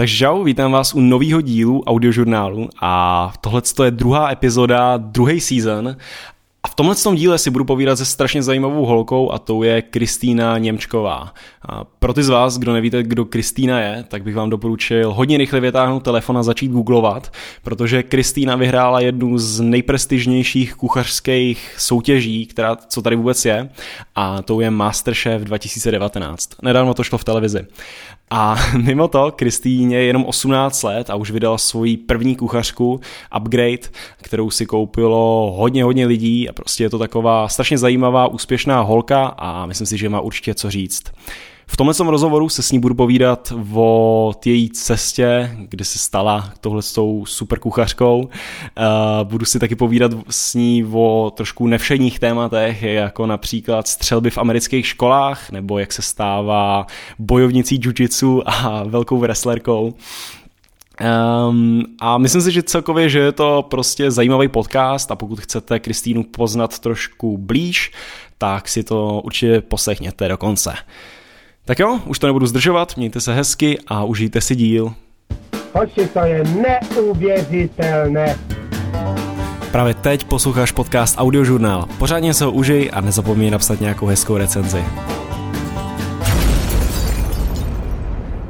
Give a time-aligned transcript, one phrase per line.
[0.00, 5.96] Takže čau, vítám vás u nového dílu audiožurnálu a tohle je druhá epizoda, druhý season
[6.62, 9.82] a v tomhle tom díle si budu povídat se strašně zajímavou holkou a tou je
[9.82, 11.34] Kristýna Němčková.
[11.68, 15.38] A pro ty z vás, kdo nevíte, kdo Kristýna je, tak bych vám doporučil hodně
[15.38, 22.76] rychle vytáhnout telefon a začít googlovat, protože Kristýna vyhrála jednu z nejprestižnějších kuchařských soutěží, která,
[22.76, 23.70] co tady vůbec je,
[24.14, 26.50] a tou je Masterchef 2019.
[26.62, 27.66] Nedávno to šlo v televizi.
[28.30, 33.00] A mimo to, Kristýně je jenom 18 let a už vydala svoji první kuchařku
[33.36, 33.88] Upgrade,
[34.22, 39.26] kterou si koupilo hodně, hodně lidí a prostě je to taková strašně zajímavá, úspěšná holka
[39.26, 41.02] a myslím si, že má určitě co říct.
[41.72, 46.82] V tomhle rozhovoru se s ní budu povídat o její cestě, kdy se stala tohle
[46.82, 48.18] s tou super kuchařkou.
[48.20, 48.28] Uh,
[49.24, 54.86] budu si taky povídat s ní o trošku nevšedních tématech, jako například střelby v amerických
[54.86, 56.86] školách, nebo jak se stává
[57.18, 59.94] bojovnicí jiu a velkou wrestlerkou.
[61.48, 65.80] Um, a myslím si, že celkově, že je to prostě zajímavý podcast a pokud chcete
[65.80, 67.92] Kristýnu poznat trošku blíž,
[68.38, 70.74] tak si to určitě poslechněte do konce.
[71.70, 74.94] Tak jo, už to nebudu zdržovat, mějte se hezky a užijte si díl.
[75.72, 78.38] Hoši, to je neuvěřitelné.
[79.72, 81.86] Právě teď posloucháš podcast Audiožurnál.
[81.98, 84.84] Pořádně se ho užij a nezapomeň napsat nějakou hezkou recenzi.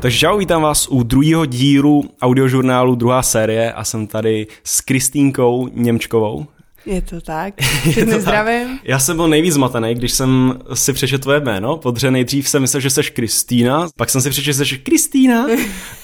[0.00, 5.68] Takže čau, vítám vás u druhého dílu audiožurnálu, druhá série a jsem tady s Kristýnkou
[5.72, 6.46] Němčkovou.
[6.86, 7.54] Je to tak.
[7.90, 8.68] Všechny zdravím.
[8.68, 8.88] Tak.
[8.88, 12.80] Já jsem byl nejvíc zmatený, když jsem si přečetl tvoje jméno, protože nejdřív jsem myslel,
[12.80, 15.46] že jsi Kristýna, pak jsem si přečetl, že jsi Kristýna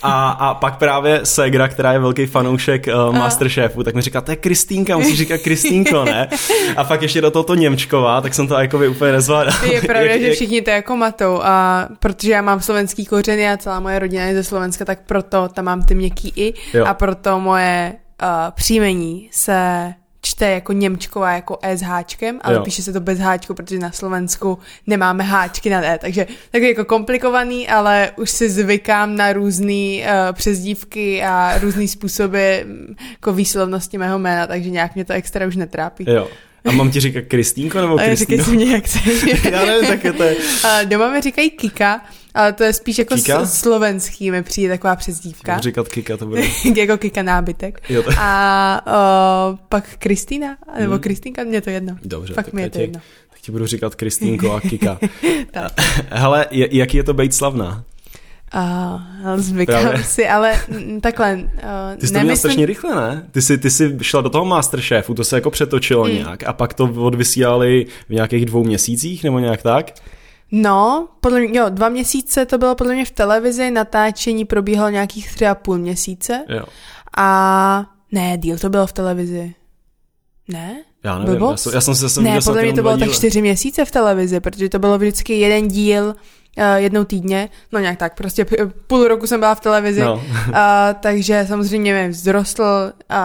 [0.02, 4.30] a, a pak právě Segra, která je velký fanoušek uh, Masterchefu, tak mi říká, to
[4.30, 6.28] je Kristýnka, musíš říkat Kristýnko, ne?
[6.76, 9.64] A pak ještě do tohoto Němčková, tak jsem to jako by úplně nezvládal.
[9.64, 13.56] Je pravda, jak, že všichni to jako matou a protože já mám slovenský kořeny a
[13.56, 16.84] celá moje rodina je ze Slovenska, tak proto tam mám ty měkký i jo.
[16.84, 19.92] a proto moje uh, příjmení se
[20.26, 22.62] čte jako Němčková jako E s háčkem, ale jo.
[22.62, 26.84] píše se to bez háčku, protože na Slovensku nemáme háčky na E, takže takový jako
[26.84, 33.98] komplikovaný, ale už si zvykám na různé uh, přezdívky a různé způsoby mm, jako výslovnosti
[33.98, 36.04] mého jména, takže nějak mě to extra už netrápí.
[36.08, 36.28] Jo.
[36.66, 38.16] A mám ti říkat Kristýnko nebo Kristýno?
[38.16, 39.44] Říkej si mě, jak chceš.
[39.50, 40.36] Já nevím, tak je to je.
[40.84, 42.00] Doma mi říkají Kika,
[42.34, 43.46] ale to je spíš jako Kika?
[43.46, 45.52] slovenský, mi přijde taková přezdívka.
[45.52, 46.42] Můžu říkat Kika, to bude.
[46.76, 47.80] jako Kika nábytek.
[47.88, 48.10] Jo, to...
[48.18, 51.02] A o, pak Kristýna, nebo hmm.
[51.02, 51.96] Kristýnka, mě to jedno.
[52.02, 53.00] Dobře, pak mi je to jedno.
[53.30, 54.98] Tak ti budu říkat Kristýnko a Kika.
[56.10, 57.84] Hele, jaký je to být slavná?
[58.56, 60.04] Uh, zvykám Právě.
[60.04, 60.60] si, ale
[61.00, 61.34] takhle.
[61.34, 63.28] Uh, ty jsi to měl strašně rychle, ne?
[63.30, 66.14] Ty jsi, ty jsi šla do toho Masterchefu, to se jako přetočilo hmm.
[66.14, 69.90] nějak a pak to odvysílali v nějakých dvou měsících nebo nějak tak?
[70.52, 75.34] No, podle mě, jo, dva měsíce to bylo podle mě v televizi, natáčení probíhalo nějakých
[75.34, 76.44] tři a půl měsíce.
[76.48, 76.64] Jo.
[77.16, 79.54] A ne, díl to bylo v televizi.
[80.48, 80.82] Ne?
[81.04, 83.40] Já nevím, já jsem, já jsem se zase Ne, podle mě to bylo tak čtyři
[83.40, 86.14] měsíce v televizi, protože to bylo vždycky jeden díl
[86.76, 88.46] jednou týdně, no nějak tak, prostě
[88.86, 90.14] půl roku jsem byla v televizi, no.
[90.14, 90.22] uh,
[91.00, 93.16] takže samozřejmě mi vzrostl uh,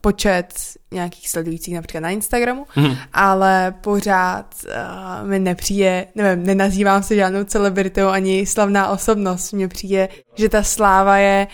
[0.00, 0.54] počet
[0.92, 2.96] nějakých sledujících například na Instagramu, mm.
[3.12, 10.08] ale pořád uh, mi nepřijde, nevím, nenazývám se žádnou celebritou ani slavná osobnost, mně přijde,
[10.34, 11.46] že ta sláva je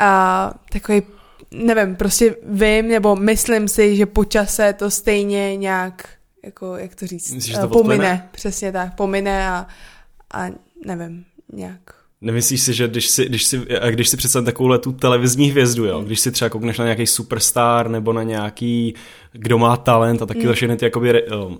[0.00, 1.02] uh, takový
[1.50, 6.08] nevím, prostě vím, nebo myslím si, že po čase to stejně nějak,
[6.44, 9.66] jako, jak to říct, Myslíš, to pomine, přesně tak, pomine a,
[10.34, 10.46] a
[10.84, 11.80] nevím, nějak.
[12.20, 13.60] Nemyslíš si, že když si, když si,
[13.90, 16.00] když si představím takovou tu televizní hvězdu, jo?
[16.00, 18.94] když si třeba koukneš na nějaký superstar nebo na nějaký,
[19.32, 20.52] kdo má talent a taky mm.
[20.52, 21.58] všechny ty jakoby um,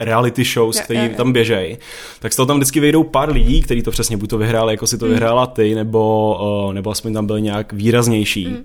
[0.00, 1.78] reality shows, které tam běžejí,
[2.20, 4.86] tak z toho tam vždycky vejdou pár lidí, kteří to přesně buď to vyhráli, jako
[4.86, 5.10] si to mm.
[5.10, 8.46] vyhrála ty, nebo, uh, nebo aspoň tam byl nějak výraznější.
[8.46, 8.64] Mm.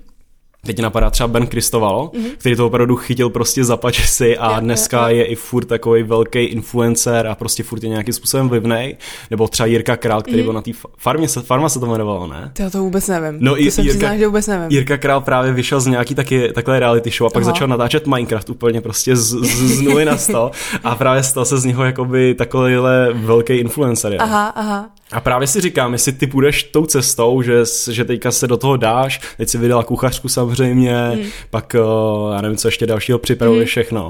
[0.66, 2.30] Teď napadá třeba Ben Kristovalo, mm-hmm.
[2.38, 6.02] který to opravdu chytil prostě za pačesy a yeah, dneska yeah, je i furt takový
[6.02, 8.96] velký influencer a prostě furt je nějakým způsobem vlivnej.
[9.30, 10.44] Nebo třeba Jirka Král, který mm-hmm.
[10.44, 12.52] byl na té farmě, farma se to jmenovalo, ne?
[12.52, 13.36] To, to vůbec nevím.
[13.40, 14.70] No to i jsem Jirka, že vůbec nevím.
[14.70, 17.52] Jirka Král právě vyšel z nějaký taky, takové reality show a pak Aha.
[17.52, 20.50] začal natáčet Minecraft úplně prostě z, z, z nuly na sto
[20.84, 24.16] a právě stal se z něho jakoby takovýhle velký influencer.
[24.18, 24.90] Aha, aha.
[25.12, 28.76] A právě si říkám, jestli ty půjdeš tou cestou, že, že teďka se do toho
[28.76, 31.22] dáš, teď si vydala kuchařku samozřejmě, mm.
[31.50, 33.70] pak uh, já nevím, co ještě dalšího připravuješ mm.
[33.70, 34.08] všechno.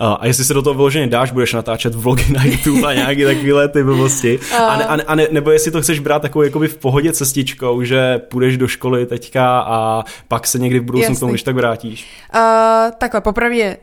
[0.00, 3.26] Uh, a jestli se do toho vyloženě dáš, budeš natáčet vlogy na YouTube a nějaké
[3.26, 4.38] takovéhle ty blbosti.
[4.38, 4.60] Uh.
[4.60, 7.12] A, ne, a, ne, a ne, nebo jestli to chceš brát takovou jakoby v pohodě
[7.12, 11.42] cestičkou, že půjdeš do školy teďka a pak se někdy v budoucnu k tomu když
[11.42, 12.06] tak vrátíš.
[12.34, 12.40] Uh,
[12.98, 13.76] takhle, popravdě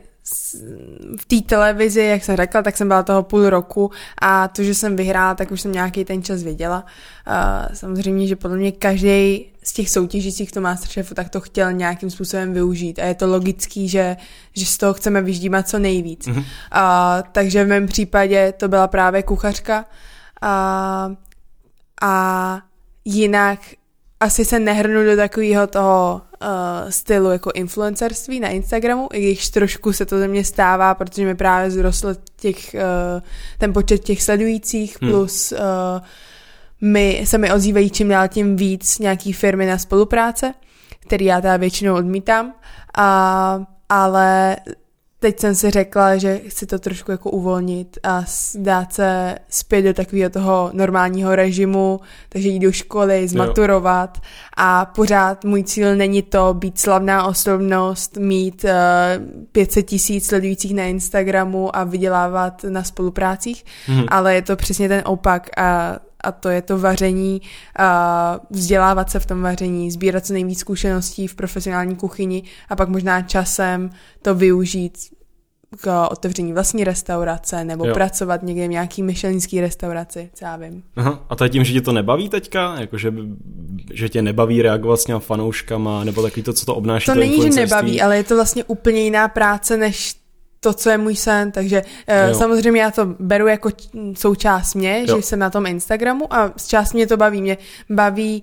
[1.20, 3.90] v té televizi, jak jsem řekla, tak jsem byla toho půl roku
[4.22, 6.84] a to, že jsem vyhrála, tak už jsem nějaký ten čas věděla.
[7.26, 11.72] Uh, samozřejmě, že podle mě každý z těch soutěžících v tom Masterchefu, tak to chtěl
[11.72, 14.16] nějakým způsobem využít a je to logický, že,
[14.56, 16.26] že z toho chceme vyždímat co nejvíc.
[16.26, 16.44] Mm-hmm.
[16.70, 19.84] A, takže v mém případě to byla právě kuchařka
[20.42, 21.12] a,
[22.02, 22.62] a
[23.04, 23.60] jinak
[24.20, 29.92] asi se nehrnu do takového toho uh, stylu jako influencerství na Instagramu, i když trošku
[29.92, 33.22] se to ze mě stává, protože mi právě zrostl těch, uh,
[33.58, 35.10] ten počet těch sledujících, hmm.
[35.10, 35.58] plus uh,
[36.80, 40.54] my, se mi ozývají čím dál tím víc nějaký firmy na spolupráce,
[41.00, 42.54] který já teda většinou odmítám,
[42.96, 44.56] a, ale
[45.20, 48.24] teď jsem si řekla, že chci to trošku jako uvolnit a
[48.54, 54.22] dát se zpět do takového toho normálního režimu, takže jít do školy, zmaturovat jo.
[54.56, 59.20] a pořád můj cíl není to být slavná osobnost, mít uh, eh,
[59.52, 64.04] 500 tisíc sledujících na Instagramu a vydělávat na spoluprácích, hmm.
[64.08, 67.42] ale je to přesně ten opak a a to je to vaření,
[67.78, 72.88] a vzdělávat se v tom vaření, sbírat co nejvíc zkušeností v profesionální kuchyni a pak
[72.88, 73.90] možná časem
[74.22, 74.98] to využít
[75.80, 77.94] k otevření vlastní restaurace nebo jo.
[77.94, 80.82] pracovat někde v nějaký myšelinský restauraci, co já vím.
[80.96, 81.26] Aha.
[81.28, 82.80] A to je tím, že tě to nebaví teďka?
[82.80, 83.14] Jako, že,
[83.92, 87.06] že tě nebaví reagovat s těma fanouškama nebo takový to, co to obnáší?
[87.06, 90.19] To, to není, že nebaví, ale je to vlastně úplně jiná práce, než
[90.60, 92.34] to, co je můj sen, takže uh, jo.
[92.34, 93.70] samozřejmě já to beru jako
[94.16, 95.16] součást mě, jo.
[95.16, 97.42] že jsem na tom Instagramu a z část mě to baví.
[97.42, 97.58] Mě
[97.90, 98.42] baví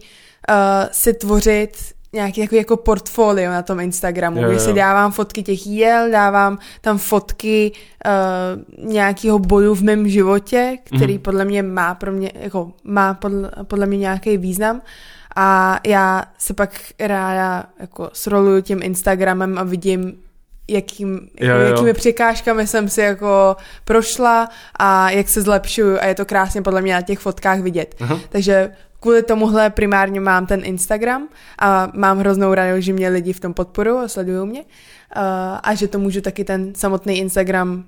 [0.49, 0.55] uh,
[0.91, 1.77] si tvořit
[2.13, 6.57] nějaký takový jako portfolio na tom Instagramu, jo, kde si dávám fotky těch jídel, dávám
[6.81, 7.71] tam fotky
[8.05, 11.19] uh, nějakého bodu v mém životě, který mm.
[11.19, 14.81] podle mě má pro mě, jako má podle, podle mě nějaký význam
[15.35, 20.13] a já se pak ráda jako sroluju tím Instagramem a vidím,
[20.67, 21.61] jakým, jo, jo.
[21.61, 23.55] jakými překážkami jsem si jako
[23.85, 24.49] prošla
[24.79, 27.95] a jak se zlepšuju a je to krásně podle mě na těch fotkách vidět.
[27.99, 28.19] Aha.
[28.29, 31.27] Takže kvůli tomuhle primárně mám ten Instagram
[31.59, 34.63] a mám hroznou radost, že mě lidi v tom podporují a sledují mě
[35.63, 37.83] a že to můžu taky ten samotný Instagram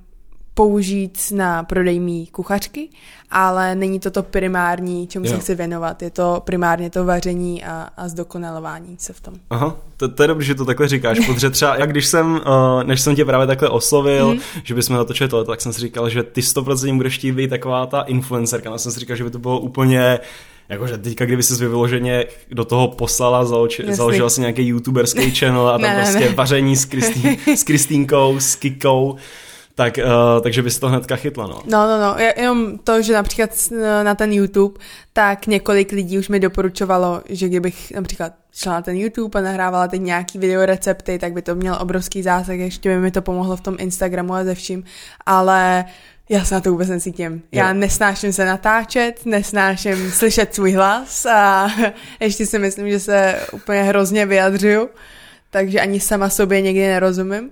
[0.54, 2.90] použít na prodej mý kuchařky,
[3.32, 5.32] ale není to to primární, čemu jo.
[5.32, 6.02] se chci věnovat.
[6.02, 9.34] Je to primárně to vaření a, a zdokonalování se v tom.
[9.50, 12.84] Aha, to, to je dobré, že to takhle říkáš, protože třeba jak když jsem, uh,
[12.84, 14.40] než jsem tě právě takhle oslovil, mm.
[14.64, 17.86] že bychom natočili tohle, tak jsem si říkal, že ty 100% budeš chtít být taková
[17.86, 18.70] ta influencerka.
[18.70, 20.20] Já jsem si říkal, že by to bylo úplně
[20.70, 25.72] Jakože teďka, kdyby se vyloženě do toho poslala, založ, založila si nějaký youtuberský channel a
[25.72, 26.36] tam ne, prostě ne.
[26.36, 29.18] vaření s, Kristý, s Kristýnkou, s Kikou,
[29.80, 31.62] tak, uh, takže bys to hnedka chytla, no.
[31.66, 33.50] No, no, no, jenom to, že například
[34.04, 34.80] na ten YouTube,
[35.14, 39.88] tak několik lidí už mi doporučovalo, že kdybych například šla na ten YouTube a nahrávala
[39.88, 43.56] teď nějaký video recepty, tak by to měl obrovský zásah, ještě by mi to pomohlo
[43.56, 44.84] v tom Instagramu a ze vším,
[45.26, 45.86] ale
[46.30, 47.44] já se na to vůbec necítím.
[47.52, 47.74] Já jo.
[47.74, 51.68] nesnáším se natáčet, nesnáším slyšet svůj hlas a
[52.20, 54.90] ještě si myslím, že se úplně hrozně vyjadřuju,
[55.50, 57.52] takže ani sama sobě někdy nerozumím,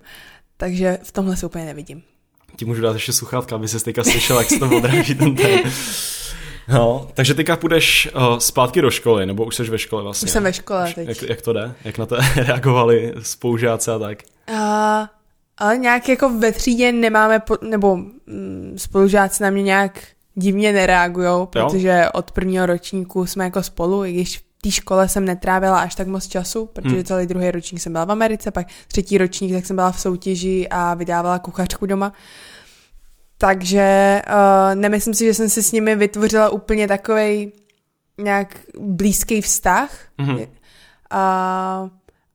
[0.57, 2.03] takže v tomhle se úplně nevidím.
[2.57, 5.59] Ti můžu dát ještě sluchátka, aby se teďka slyšel, jak se to odráží ten ten.
[6.68, 10.25] No, takže teďka půjdeš uh, zpátky do školy, nebo už jsi ve škole vlastně?
[10.25, 11.07] Už jsem ve škole teď.
[11.07, 11.74] Jak, jak to jde?
[11.83, 14.18] Jak na to reagovali spolužáci a tak?
[14.50, 14.57] Uh,
[15.57, 20.00] ale nějak jako ve třídě nemáme, po, nebo mm, spolužáci na mě nějak
[20.36, 25.25] divně nereagují, protože od prvního ročníku jsme jako spolu, i když v té škole jsem
[25.25, 27.04] netrávila až tak moc času, protože hmm.
[27.04, 30.68] celý druhý ročník jsem byla v Americe, pak třetí ročník, tak jsem byla v soutěži
[30.69, 32.14] a vydávala kuchařku doma.
[33.37, 37.52] Takže uh, nemyslím si, že jsem si s nimi vytvořila úplně takový
[38.18, 40.35] nějak blízký vztah, hmm.
[40.35, 40.45] uh,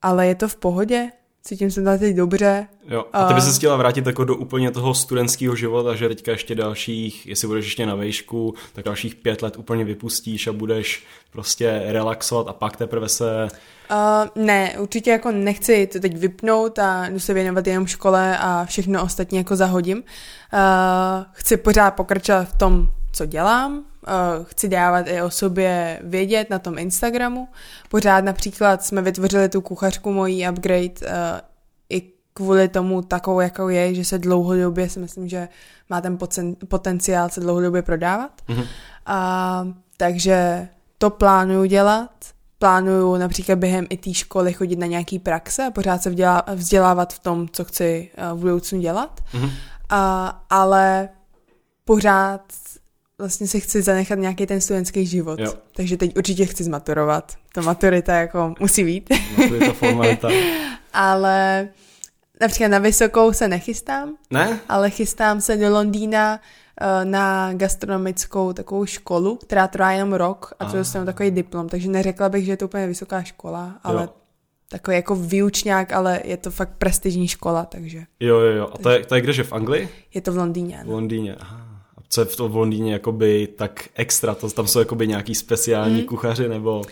[0.03, 1.11] ale je to v pohodě
[1.45, 2.67] cítím se tady teď dobře.
[2.89, 3.05] Jo.
[3.13, 6.55] A ty bys se chtěla vrátit jako do úplně toho studentského života, že teďka ještě
[6.55, 11.83] dalších, jestli budeš ještě na vejšku, tak dalších pět let úplně vypustíš a budeš prostě
[11.87, 13.49] relaxovat a pak teprve se...
[13.91, 18.65] Uh, ne, určitě jako nechci to teď vypnout a jdu se věnovat jenom škole a
[18.65, 19.99] všechno ostatní jako zahodím.
[19.99, 20.03] Uh,
[21.33, 23.85] chci pořád pokračovat v tom, co dělám,
[24.43, 27.49] chci dávat i o sobě vědět na tom Instagramu.
[27.89, 31.09] Pořád například jsme vytvořili tu kuchařku mojí upgrade uh,
[31.91, 32.03] i
[32.35, 35.49] kvůli tomu takovou, jakou je, že se dlouhodobě si myslím, že
[35.91, 36.19] má ten
[36.69, 38.31] potenciál se dlouhodobě prodávat.
[38.49, 38.61] Mm-hmm.
[38.63, 40.69] Uh, takže
[40.99, 42.11] to plánuju dělat.
[42.59, 47.13] Plánuju například během i té školy chodit na nějaký praxe a pořád se vzdělá, vzdělávat
[47.13, 49.21] v tom, co chci uh, v budoucnu dělat.
[49.35, 49.45] Mm-hmm.
[49.45, 49.51] Uh,
[50.51, 51.09] ale
[51.85, 52.43] pořád
[53.23, 55.41] vlastně si chci zanechat nějaký ten studentský život.
[55.41, 55.55] Jo.
[55.77, 57.33] Takže teď určitě chci zmaturovat.
[57.55, 59.11] Ta maturita jako musí být.
[59.39, 60.29] Maturita formalita.
[60.93, 61.69] Ale
[62.41, 64.15] například na vysokou se nechystám.
[64.31, 64.61] Ne?
[64.69, 66.41] Ale chystám se do Londýna
[67.05, 72.29] na gastronomickou takovou školu, která trvá jenom rok a to dostanu takový diplom, takže neřekla
[72.29, 74.09] bych, že je to úplně vysoká škola, ale jo.
[74.69, 78.05] takový jako výučňák, ale je to fakt prestižní škola, takže.
[78.21, 78.69] Jo, jo, jo.
[78.73, 79.89] A to je, to je kdeže, v Anglii?
[80.15, 80.83] Je to v Londýně.
[80.85, 81.72] V Londýně, aha.
[82.13, 84.35] Co je v, to v Londýně jakoby tak extra?
[84.35, 86.07] To, tam jsou jakoby nějaký speciální mm.
[86.07, 86.83] kuchaři nebo...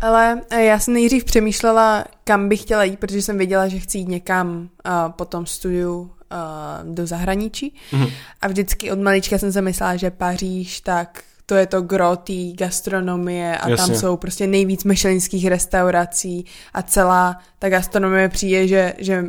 [0.00, 3.98] Ale eh, já jsem nejdřív přemýšlela, kam bych chtěla jít, protože jsem věděla, že chci
[3.98, 7.74] jít někam uh, po tom studiu uh, do zahraničí.
[7.92, 8.12] Mm-hmm.
[8.40, 12.52] A vždycky od malička jsem se myslela, že Paříž, tak to je to gro té
[12.54, 13.86] gastronomie a Jasně.
[13.86, 16.44] tam jsou prostě nejvíc myšelinských restaurací
[16.74, 19.24] a celá ta gastronomie přijde, že, že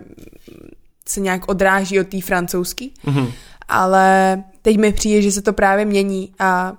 [1.10, 2.86] se nějak odráží od té francouzské.
[2.86, 3.32] Mm-hmm.
[3.68, 6.74] Ale teď mi přijde, že se to právě mění a,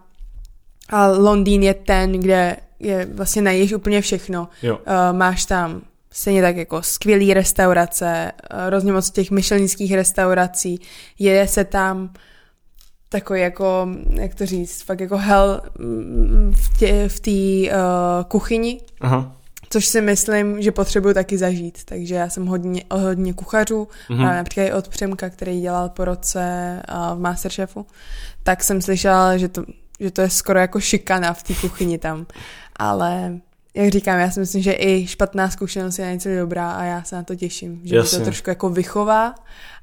[0.88, 4.49] a Londýn je ten, kde je vlastně najíš úplně všechno.
[4.62, 4.76] Jo.
[4.76, 10.80] Uh, máš tam stejně tak jako skvělý restaurace, uh, hrozně moc těch myšlenských restaurací,
[11.18, 12.12] jede se tam
[13.09, 18.80] takový jako, jak to říct, fakt jako hell mm, v té v tý, uh, kuchyni.
[19.00, 19.37] Aha.
[19.71, 21.85] Což si myslím, že potřebuju taky zažít.
[21.85, 24.37] Takže já jsem hodně, hodně kuchařů, mm-hmm.
[24.37, 26.43] například i od Přemka, který dělal po roce
[27.15, 27.87] v Masterchefu,
[28.43, 29.65] tak jsem slyšela, že to,
[30.01, 32.27] že to je skoro jako šikana v té kuchyni tam
[32.79, 33.41] ale
[33.75, 37.17] jak říkám, já si myslím, že i špatná zkušenost je něco dobrá a já se
[37.17, 38.19] na to těším, že Jasně.
[38.19, 39.35] to trošku jako vychová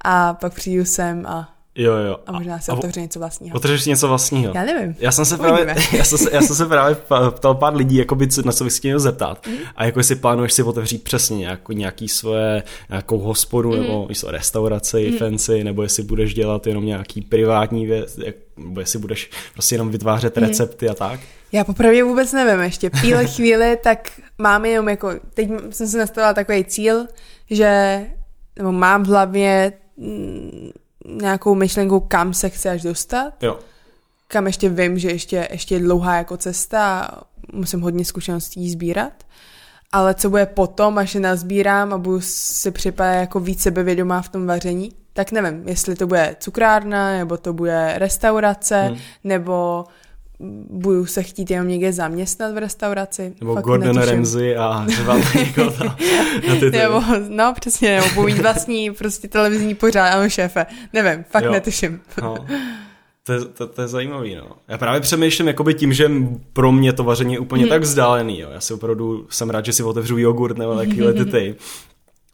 [0.05, 2.17] a pak přijdu sem a Jo, jo.
[2.27, 3.55] A možná si otevře něco vlastního.
[3.55, 4.51] Otevřeš si něco vlastního.
[4.55, 4.95] Já nevím.
[4.99, 6.97] Já jsem se právě, já jsem se, já jsem se právě
[7.29, 9.47] ptal pár lidí, jakoby, na co bys chtěl zeptat.
[9.47, 9.55] Mm.
[9.75, 13.81] A jako jestli plánuješ si otevřít přesně nějakou, nějaký svoje, nějakou hospodu, mm.
[13.81, 15.17] nebo jsou restauraci, mm.
[15.17, 18.19] fancy, nebo jestli budeš dělat jenom nějaký privátní věc,
[18.57, 20.43] nebo jestli budeš prostě jenom vytvářet mm.
[20.43, 21.19] recepty a tak.
[21.51, 22.89] Já popravdě vůbec nevím ještě.
[22.89, 27.05] Téhle chvíli tak mám jenom jako, teď jsem si nastavila takový cíl,
[27.49, 28.01] že
[28.55, 30.71] nebo mám v hlavě mm,
[31.07, 33.43] nějakou myšlenku, kam se chci až dostat.
[33.43, 33.59] Jo.
[34.27, 37.21] Kam ještě vím, že ještě, ještě je dlouhá jako cesta a
[37.53, 39.13] musím hodně zkušeností sbírat.
[39.91, 44.29] Ale co bude potom, až je nazbírám a budu si připadat jako víc sebevědomá v
[44.29, 48.97] tom vaření, tak nevím, jestli to bude cukrárna, nebo to bude restaurace, hmm.
[49.23, 49.85] nebo
[50.69, 53.33] budu se chtít jenom někde zaměstnat v restauraci.
[53.39, 54.15] Nebo Fakt Gordon netuším.
[54.15, 55.15] Ramsay a na,
[56.47, 60.65] na ty nebo, no přesně, nebo budu mít vlastní prostě televizní pořád, ano šéfe.
[60.93, 61.51] Nevím, fakt jo.
[61.51, 62.01] netuším.
[62.21, 62.35] No.
[63.23, 64.47] To je, to, to je zajímavý, no.
[64.67, 66.11] Já právě přemýšlím jakoby tím, že
[66.53, 67.69] pro mě to vaření je úplně hmm.
[67.69, 68.49] tak vzdálený, jo.
[68.53, 71.55] Já si opravdu jsem rád, že si otevřu jogurt nebo takovýhle ty ty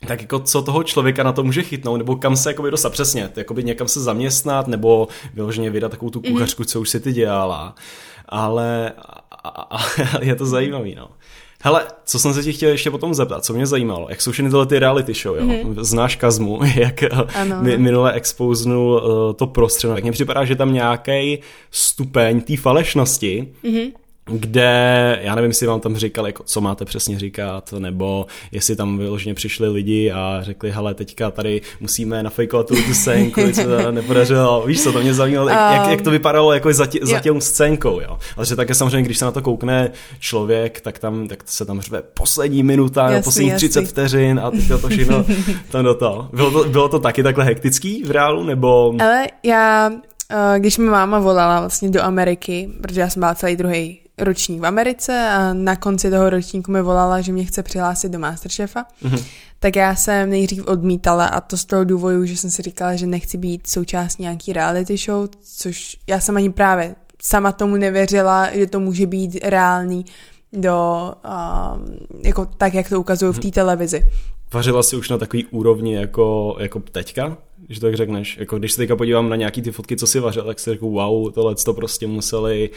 [0.08, 3.29] tak jako co toho člověka na to může chytnout, nebo kam se jakoby dostat přesně,
[3.36, 6.31] jakoby někam se zaměstnat, nebo vyloženě vydat takovou tu mhm.
[6.31, 7.75] kuchařku, co už si ty dělala,
[8.29, 8.93] ale
[9.43, 9.79] a, a,
[10.22, 11.10] je to zajímavý, no.
[11.63, 14.50] Hele, co jsem se ti chtěl ještě potom zeptat, co mě zajímalo, jak jsou všechny
[14.50, 15.43] tyhle ty reality show, jo?
[15.43, 15.84] Mm-hmm.
[15.84, 17.03] Znáš Kazmu, jak
[17.36, 17.62] ano.
[17.62, 21.39] mi, minule expoznul uh, to prostředí, tak mně připadá, že tam nějaký
[21.72, 23.91] stupeň té falešnosti, mm-hmm
[24.39, 28.97] kde, já nevím, jestli vám tam říkali, jako, co máte přesně říkat, nebo jestli tam
[28.97, 33.91] vyloženě přišli lidi a řekli, hele, teďka tady musíme nafejkovat tu, tu scénku, co to
[33.91, 34.63] nepodařilo.
[34.65, 37.41] Víš co, to mě zajímalo, um, jak, jak, to vypadalo jako za, tě, za těm
[37.41, 38.17] scénkou, jo.
[38.38, 41.81] Ale že také samozřejmě, když se na to koukne člověk, tak tam tak se tam
[41.81, 45.25] řve poslední minuta, jasný, poslední 30 vteřin a teď to všechno
[45.71, 46.29] tam do toho.
[46.33, 48.93] Bylo to, bylo to taky takhle hektický v reálu, nebo...
[49.00, 49.91] Ale já
[50.29, 54.62] eh, když mi máma volala vlastně do Ameriky, protože já jsem byla celý druhý ročník
[54.62, 58.86] v Americe a na konci toho ročníku mi volala, že mě chce přihlásit do Masterchefa.
[59.03, 59.24] Mm-hmm.
[59.60, 63.08] Tak já jsem nejdřív odmítala a to z toho důvodu, že jsem si říkala, že
[63.08, 68.68] nechci být součástí nějaký reality show, což já jsem ani právě sama tomu nevěřila, že
[68.68, 70.06] to může být reálný
[70.53, 71.12] do,
[71.75, 73.51] um, jako tak, jak to ukazují v té mhm.
[73.51, 74.03] televizi.
[74.53, 77.38] Vařila si už na takový úrovni jako, jako teďka?
[77.71, 78.37] Že tak řekneš.
[78.37, 80.91] Jako když se teďka podívám na nějaký ty fotky, co si vařil, tak si řeknu,
[80.91, 82.69] wow, tohle to prostě museli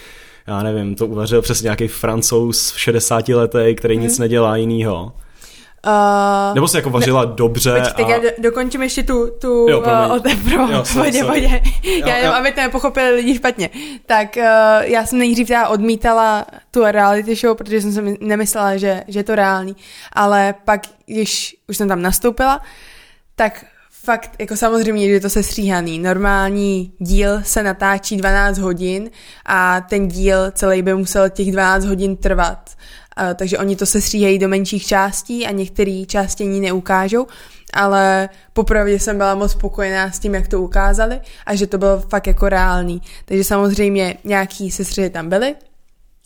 [0.46, 4.22] já nevím, to uvařil přesně nějaký francouz v 60 letech, který nic mhm.
[4.22, 5.12] nedělá jinýho.
[5.86, 7.80] Uh, Nebo se jako vařila ne, dobře.
[7.80, 8.08] Počkej, a...
[8.08, 10.72] já do, dokončím ještě tu, tu jo, uh, otepro.
[10.72, 11.62] Jo, vodě, vodě.
[12.06, 13.70] Já jenom, aby to nepochopili lidi špatně.
[14.06, 14.42] Tak uh,
[14.82, 19.24] já jsem nejdřív teda odmítala tu reality show, protože jsem si nemyslela, že, že je
[19.24, 19.76] to reálný.
[20.12, 22.60] Ale pak, když už jsem tam nastoupila,
[23.36, 23.64] tak
[24.04, 25.98] fakt, jako samozřejmě, že to se stříhaný.
[25.98, 29.10] Normální díl se natáčí 12 hodin
[29.46, 32.70] a ten díl celý by musel těch 12 hodin trvat.
[33.34, 37.26] Takže oni to se stříhají do menších částí a některé části ani neukážou,
[37.72, 42.00] ale popravdě jsem byla moc spokojená s tím, jak to ukázali a že to bylo
[42.00, 43.02] fakt jako reálný.
[43.24, 45.54] Takže samozřejmě nějaký sestřihy tam byly,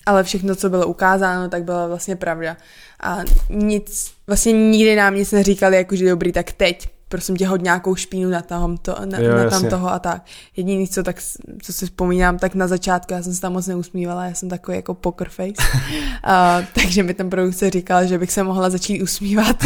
[0.07, 2.57] ale všechno, co bylo ukázáno, tak byla vlastně pravda.
[3.01, 3.19] A
[3.51, 7.95] nic, vlastně nikdy nám nic neříkali, jako že dobrý, tak teď prosím tě, hoď nějakou
[7.95, 10.23] špínu na tam, to, na, jo, na tam toho a tak.
[10.57, 11.17] Jediný, co, tak,
[11.63, 14.77] co si vzpomínám, tak na začátku, já jsem se tam moc neusmívala, já jsem takový
[14.77, 15.53] jako poker face.
[15.83, 19.57] uh, takže mi ten produkce říkal, že bych se mohla začít usmívat.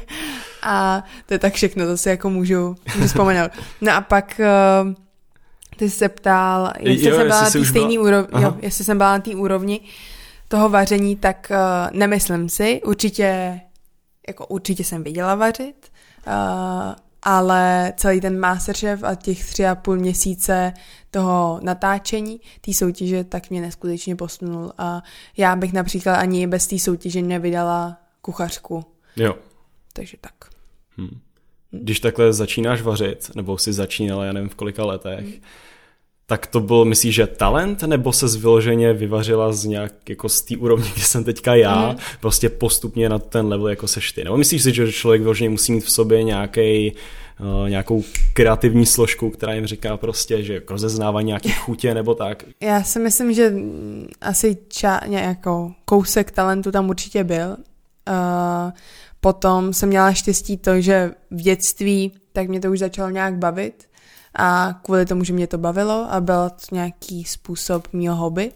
[0.62, 3.50] a to je tak všechno, to si jako můžu, můžu vzpomenout.
[3.80, 4.40] No a pak
[4.84, 4.92] uh,
[5.76, 8.98] ty jsi se ptal, jestli jo, jsem byla na té stejné úrovni, jo, jestli jsem
[8.98, 9.80] byla na té úrovni
[10.48, 13.60] toho vaření, tak uh, nemyslím si, určitě
[14.28, 15.90] jako určitě jsem viděla vařit,
[16.26, 20.72] uh, ale celý ten Masterchef a těch tři a půl měsíce
[21.10, 24.72] toho natáčení, té soutěže, tak mě neskutečně posunul.
[24.78, 25.02] A
[25.36, 28.84] já bych například ani bez té soutěže nevydala kuchařku.
[29.16, 29.34] Jo.
[29.92, 30.34] Takže tak.
[30.96, 31.20] Hmm.
[31.70, 35.40] Když takhle začínáš vařit, nebo si začínala, já nevím v kolika letech, hmm
[36.28, 40.56] tak to bylo, myslíš, že talent, nebo se vyloženě vyvařila z nějak jako z té
[40.56, 41.98] úrovně, kde jsem teďka já, mm.
[42.20, 44.24] prostě postupně na ten level, jako seš ty?
[44.24, 46.92] Nebo myslíš si, že člověk vyloženě musí mít v sobě nějaký
[47.40, 52.44] uh, nějakou kreativní složku, která jim říká prostě, že rozeznává nějaký chutě nebo tak?
[52.60, 53.52] Já si myslím, že
[54.20, 57.48] asi ča, nějakou kousek talentu tam určitě byl.
[57.48, 58.72] Uh,
[59.20, 63.88] potom jsem měla štěstí to, že v dětství tak mě to už začalo nějak bavit
[64.36, 68.52] a kvůli tomu, že mě to bavilo a byl to nějaký způsob mýho hobby,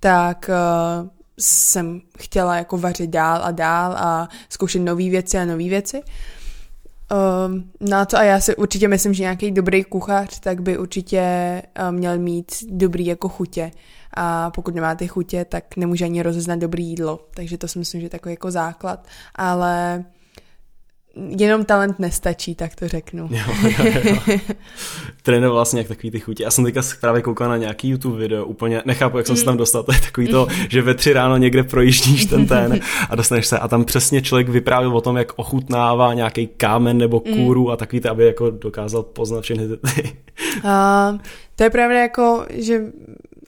[0.00, 0.50] tak
[1.02, 1.08] uh,
[1.38, 6.02] jsem chtěla jako vařit dál a dál a zkoušet nové věci a nové věci.
[7.46, 11.22] Um, no to a já si určitě myslím, že nějaký dobrý kuchař, tak by určitě
[11.82, 13.70] uh, měl mít dobrý jako chutě.
[14.14, 17.20] A pokud nemá ty chutě, tak nemůže ani rozeznat dobrý jídlo.
[17.34, 19.06] Takže to si myslím, že je takový jako základ.
[19.34, 20.04] Ale
[21.28, 23.28] jenom talent nestačí, tak to řeknu.
[23.30, 24.38] Jo, jo, jo.
[25.22, 26.42] Trénoval vlastně jak takový ty chutě.
[26.42, 29.54] Já jsem teďka právě koukal na nějaký YouTube video, úplně nechápu, jak jsem se tam
[29.54, 29.58] mm.
[29.58, 29.82] dostal.
[29.90, 33.58] To je takový to, že ve tři ráno někde projíždíš ten ten a dostaneš se
[33.58, 37.34] a tam přesně člověk vyprávěl o tom, jak ochutnává nějaký kámen nebo mm.
[37.34, 40.12] kůru a takový to, aby jako dokázal poznat všechny ty.
[40.64, 41.18] A,
[41.56, 42.80] to je pravda jako, že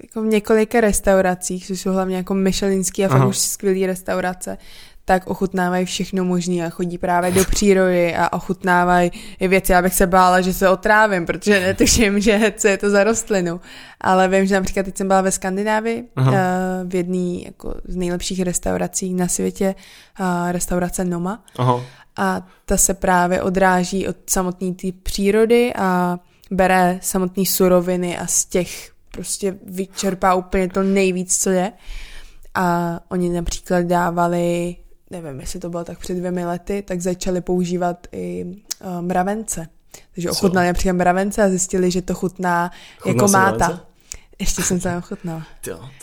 [0.03, 4.59] jako v několika restauracích, což jsou hlavně jako Michelinský a fakt už skvělý restaurace,
[5.05, 9.11] tak ochutnávají všechno možné a chodí právě do přírody a ochutnávají
[9.41, 9.73] věci.
[9.73, 13.61] Já bych se bála, že se otrávím, protože netuším, že co je to za rostlinu.
[14.01, 16.33] Ale vím, že například teď jsem byla ve Skandinávii, Aha.
[16.35, 19.75] Eh, v jedné jako z nejlepších restaurací na světě,
[20.21, 21.45] eh, restaurace Noma.
[21.59, 21.81] Aha.
[22.17, 26.19] A ta se právě odráží od samotné té přírody a
[26.51, 31.73] bere samotné suroviny a z těch prostě vyčerpá úplně to nejvíc, co je.
[32.55, 34.77] A oni například dávali
[35.13, 39.69] nevím, jestli to bylo tak před dvěmi lety, tak začali používat i uh, mravence.
[40.15, 43.67] Takže ochutnali například mravence a zjistili, že to chutná Chutná jako máta.
[43.67, 43.87] Mravence?
[44.39, 45.47] Ještě jsem se ochutnala.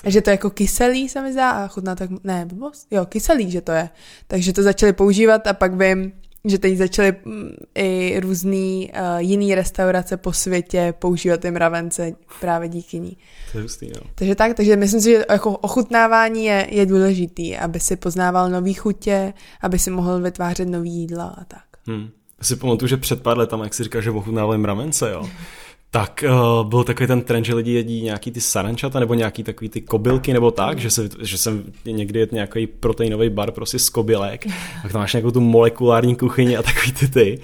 [0.03, 3.05] A že to je jako kyselý, se mi zdá, a chutná tak, ne, blbost, jo,
[3.05, 3.89] kyselý, že to je.
[4.27, 6.11] Takže to začali používat a pak vím,
[6.45, 12.69] že teď začaly mm, i různý uh, jiný restaurace po světě používat ty mravence právě
[12.69, 13.17] díky ní.
[13.51, 14.01] To je hustý, jo.
[14.15, 18.73] Takže tak, takže myslím si, že jako ochutnávání je, je důležitý, aby si poznával nový
[18.73, 21.63] chutě, aby si mohl vytvářet nový jídla a tak.
[21.87, 22.09] Hmm.
[22.39, 25.29] Já si pamatuju, že před pár letama, jak si říkal, že ochutnávali mravence, jo
[25.91, 29.69] tak uh, byl takový ten trend, že lidi jedí nějaký ty sarančata nebo nějaký takový
[29.69, 33.89] ty kobylky nebo tak, že, se, že jsem někdy jet nějaký proteinový bar prostě z
[33.89, 34.47] kobylek,
[34.85, 37.39] a tam máš nějakou tu molekulární kuchyni a takový ty ty.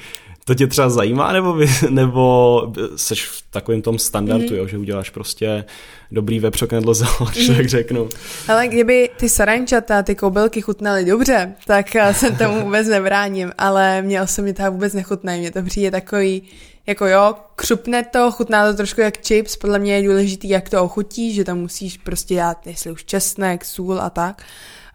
[0.47, 4.55] To tě třeba zajímá, nebo, vy, nebo seš v takovém tom standardu, mm.
[4.55, 5.65] jo, že uděláš prostě
[6.11, 7.55] dobrý vepřoknedlo za mm.
[7.55, 8.09] tak řeknu.
[8.47, 14.21] Ale kdyby ty sarančata, ty kobylky chutnaly dobře, tak se tomu vůbec nebráním, ale mě
[14.21, 16.43] osobně to vůbec nechutnají, mě to přijde takový
[16.87, 20.83] jako jo, křupne to, chutná to trošku jak chips, podle mě je důležitý, jak to
[20.83, 24.41] ochutí, že tam musíš prostě dát, jestli už česnek, sůl a tak.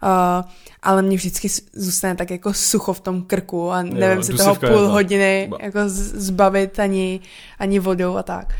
[0.03, 4.33] Uh, ale mě vždycky zůstane tak jako sucho v tom krku a nevím jo, se
[4.33, 5.57] toho půl hodiny ba.
[5.61, 7.19] jako zbavit ani,
[7.59, 8.55] ani vodou a tak.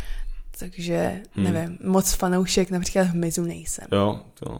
[0.59, 1.53] Takže hmm.
[1.53, 3.85] nevím, moc fanoušek například hmyzu nejsem.
[3.91, 4.57] Jo, to,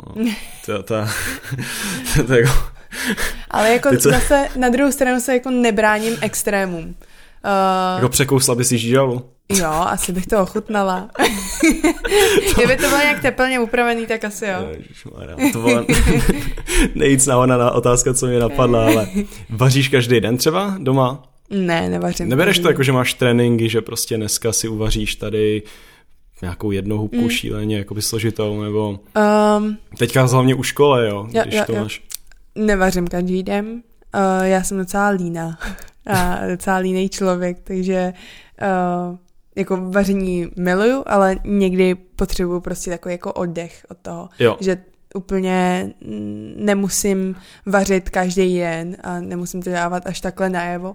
[0.65, 1.05] to, to,
[2.15, 2.53] to, to, jako...
[3.51, 6.85] Ale jako zase na druhou stranu se jako nebráním extrémům.
[6.85, 9.29] Uh, jako překousla by si žížalu?
[9.51, 11.09] Jo, asi bych to ochutnala.
[12.55, 14.67] Kdyby to bylo nějak teplně upravený, tak asi jo.
[14.77, 15.85] Ježišmarja, to byla
[16.95, 19.07] nejvíc náhodná otázka, co mě napadla, ale
[19.49, 21.23] vaříš každý den třeba doma?
[21.49, 22.29] Ne, nevařím.
[22.29, 25.63] Nebereš to jako, že máš tréninky, že prostě dneska si uvaříš tady
[26.41, 27.29] nějakou jednou hubku mm.
[27.29, 28.99] šíleně, jako by složitou, nebo
[29.57, 31.81] um, teďka hlavně u škole, jo, jo když jo, to jo.
[31.81, 32.01] máš.
[32.55, 35.59] Nevařím každý den, uh, já jsem docela líná
[36.07, 38.13] a docela línej člověk, takže
[38.61, 39.17] uh,
[39.55, 44.57] jako vaření miluju, ale někdy potřebuju prostě takový jako oddech od toho, jo.
[44.59, 44.77] že
[45.15, 45.89] úplně
[46.55, 47.35] nemusím
[47.65, 50.93] vařit každý den a nemusím to dávat až takhle najevo.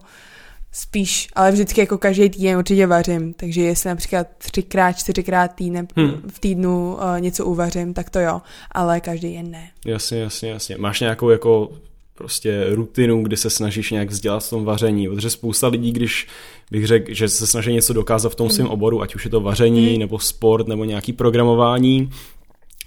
[0.73, 6.23] spíš, ale vždycky jako každý týden určitě vařím, takže jestli například třikrát, čtyřikrát týdne, hmm.
[6.29, 8.43] v týdnu uh, něco uvařím, tak to jo,
[8.73, 9.71] ale každý den ne.
[9.87, 10.77] Jasně, jasně, jasně.
[10.79, 11.69] Máš nějakou jako
[12.17, 16.27] prostě rutinu, kdy se snažíš nějak vzdělat v tom vaření, protože spousta lidí, když
[16.71, 18.75] bych řekl, že se snaží něco dokázat v tom svém hmm.
[18.75, 19.99] oboru, ať už je to vaření, mm.
[19.99, 22.11] nebo sport, nebo nějaký programování,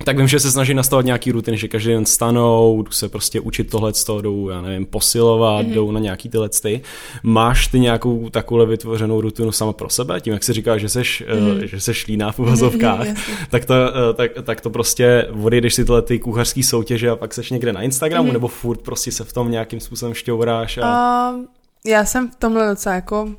[0.04, 3.40] tak vím, že se snaží nastavovat nějaký rutiny, že každý den stanou, jdu se prostě
[3.40, 5.74] učit tohle, jdou, já nevím, posilovat, mm-hmm.
[5.74, 6.82] jdou na nějaký tyhle ty.
[7.24, 10.22] Máš ty nějakou takovou vytvořenou rutinu sama pro sebe?
[10.22, 11.64] Tím, jak si říká, že seš, mm-hmm.
[11.64, 15.86] že seš líná v uvozovkách, mm-hmm, tak, to, eh, tak, tak, to prostě odejdeš si
[15.86, 18.34] tyhle ty kuchařský soutěže a pak seš někde na Instagramu, mm-hmm.
[18.34, 20.80] nebo furt prostě se v tom nějakým způsobem šťouráš?
[20.82, 21.32] A...
[21.32, 21.46] Uh,
[21.86, 23.30] já jsem v tomhle docela jako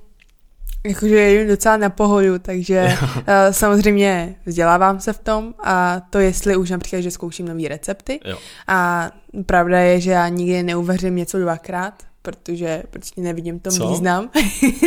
[0.85, 6.57] jakože jim docela na pohodu, takže uh, samozřejmě vzdělávám se v tom a to jestli
[6.57, 8.39] už například, že zkouším nové recepty jo.
[8.69, 9.11] a
[9.47, 13.89] pravda je, že já nikdy neuvařím něco dvakrát, protože prostě nevidím tom Co?
[13.89, 14.31] význam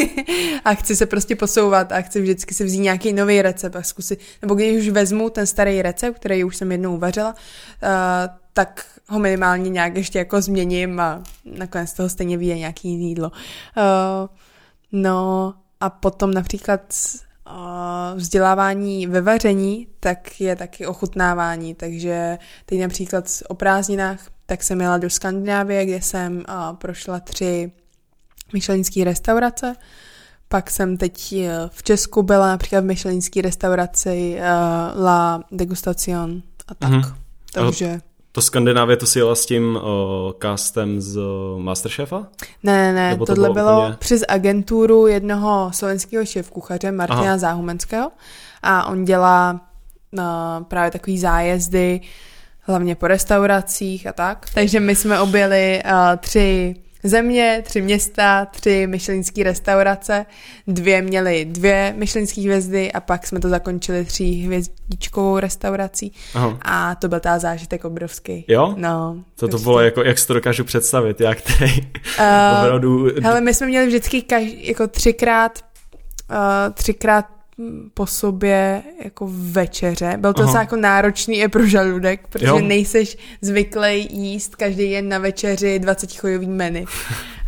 [0.65, 4.19] a chci se prostě posouvat a chci vždycky si vzít nějaký nový recept a zkusit,
[4.41, 7.37] nebo když už vezmu ten starý recept, který už jsem jednou uvařila, uh,
[8.53, 13.31] tak ho minimálně nějak ještě jako změním a nakonec toho stejně vyjde nějaký jídlo.
[13.31, 14.29] Uh,
[14.91, 15.53] no
[15.83, 16.81] a potom například
[18.15, 24.97] vzdělávání ve vaření, tak je taky ochutnávání, takže teď například o prázdninách, tak jsem jela
[24.97, 26.43] do Skandinávie, kde jsem
[26.77, 27.71] prošla tři
[28.53, 29.75] myšelinské restaurace,
[30.47, 34.37] pak jsem teď e, v Česku byla například v myšelinské restauraci
[35.03, 36.91] La Degustation a tak.
[36.91, 37.15] Mm-hmm.
[37.53, 38.01] Takže...
[38.35, 39.81] To Skandinávie, to si jela s tím uh,
[40.41, 41.19] castem z
[41.57, 42.27] Masterchefa?
[42.63, 43.97] Ne, ne, ne, to tohle bylo, bylo úplně...
[43.99, 47.37] přes agenturu jednoho slovenského šéf-kuchaře Martina Aha.
[47.37, 48.11] Záhumenského
[48.63, 49.61] a on dělá
[50.11, 52.01] uh, právě takový zájezdy,
[52.59, 54.45] hlavně po restauracích a tak.
[54.53, 60.25] Takže my jsme objeli uh, tři země, tři města, tři myšelinské restaurace,
[60.67, 66.59] dvě měly dvě myšelinské hvězdy a pak jsme to zakončili tří hvězdičkovou restaurací Aha.
[66.61, 68.45] a to byl ta zážitek obrovský.
[68.47, 68.75] Jo?
[68.77, 69.15] No.
[69.35, 69.57] To prostě.
[69.57, 71.71] to bylo jako, jak si to dokážu představit, jak tady
[72.19, 73.07] uh, opravdu...
[73.23, 75.59] Hele, my jsme měli vždycky každý, jako třikrát
[76.29, 77.25] uh, třikrát
[77.93, 80.13] po sobě jako večeře.
[80.17, 82.59] Byl to docela jako náročný i pro žaludek, protože jo.
[82.59, 86.85] nejseš zvyklý jíst každý den na večeři 20 chojový menu.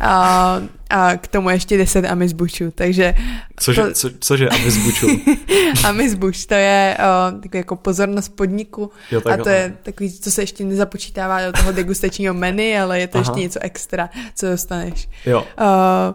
[0.00, 3.14] A, a k tomu ještě 10 amizbučů, takže...
[3.56, 3.92] Cože, to...
[3.92, 5.06] co, cože amizbučů?
[5.84, 10.30] amizbuč, to je o, takový jako pozornost podniku jo, tak a to je takový, co
[10.30, 13.30] se ještě nezapočítává do toho degustačního menu, ale je to Aha.
[13.30, 15.08] ještě něco extra, co dostaneš.
[15.26, 15.46] Jo.
[15.60, 16.14] Uh,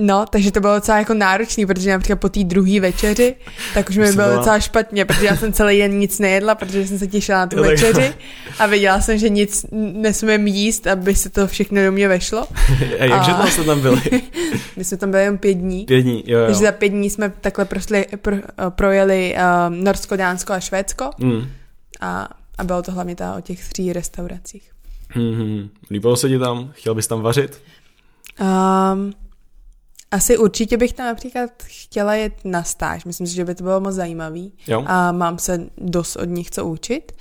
[0.00, 3.34] No, takže to bylo docela jako náročný, protože například po té druhé večeři,
[3.74, 6.98] tak už mi bylo docela špatně, protože já jsem celý den nic nejedla, protože jsem
[6.98, 8.14] se těšila na tu večeři
[8.58, 12.46] a věděla jsem, že nic nesmím jíst, aby se to všechno do mě vešlo.
[13.00, 13.46] A jakže a...
[13.46, 14.00] jste tam byli?
[14.76, 15.84] My jsme tam byli jen pět dní.
[15.84, 16.46] Pět dní, jo, jo.
[16.46, 18.36] Takže za pět dní jsme takhle prošli, pro,
[18.68, 21.48] projeli uh, Norsko, Dánsko a Švédsko mm.
[22.00, 24.70] a, a bylo to hlavně ta o těch tří restauracích.
[25.16, 25.68] Mm-hmm.
[25.90, 26.70] Líbilo se ti tam?
[26.72, 27.62] Chtěl bys tam vařit?
[28.40, 29.12] Um,
[30.10, 33.04] asi určitě bych tam například chtěla jet na stáž.
[33.04, 34.52] Myslím si, že by to bylo moc zajímavý.
[34.66, 34.84] Jo.
[34.86, 37.12] A mám se dost od nich co učit.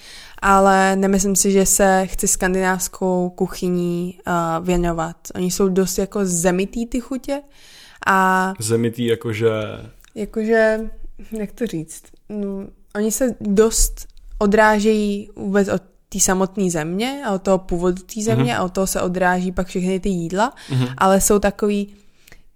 [0.41, 5.15] Ale nemyslím si, že se chci skandinávskou kuchyní uh, věnovat.
[5.35, 7.41] Oni jsou dost jako zemitý ty chutě.
[8.07, 9.51] A zemitý jakože...
[10.15, 10.89] Jakože,
[11.31, 12.03] jak to říct?
[12.29, 18.21] No, oni se dost odrážejí vůbec od té samotné země a od toho původu té
[18.21, 18.59] země mm-hmm.
[18.59, 20.93] a od toho se odráží pak všechny ty jídla, mm-hmm.
[20.97, 21.95] ale jsou takový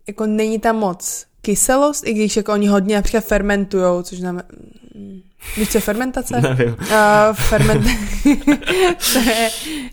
[0.07, 4.43] jako není tam moc kyselost, i když jako oni hodně například fermentujou, což znamená...
[5.57, 6.41] Víš, co fermentace?
[6.41, 6.69] Nevím.
[6.69, 6.87] Uh,
[7.33, 7.85] ferment...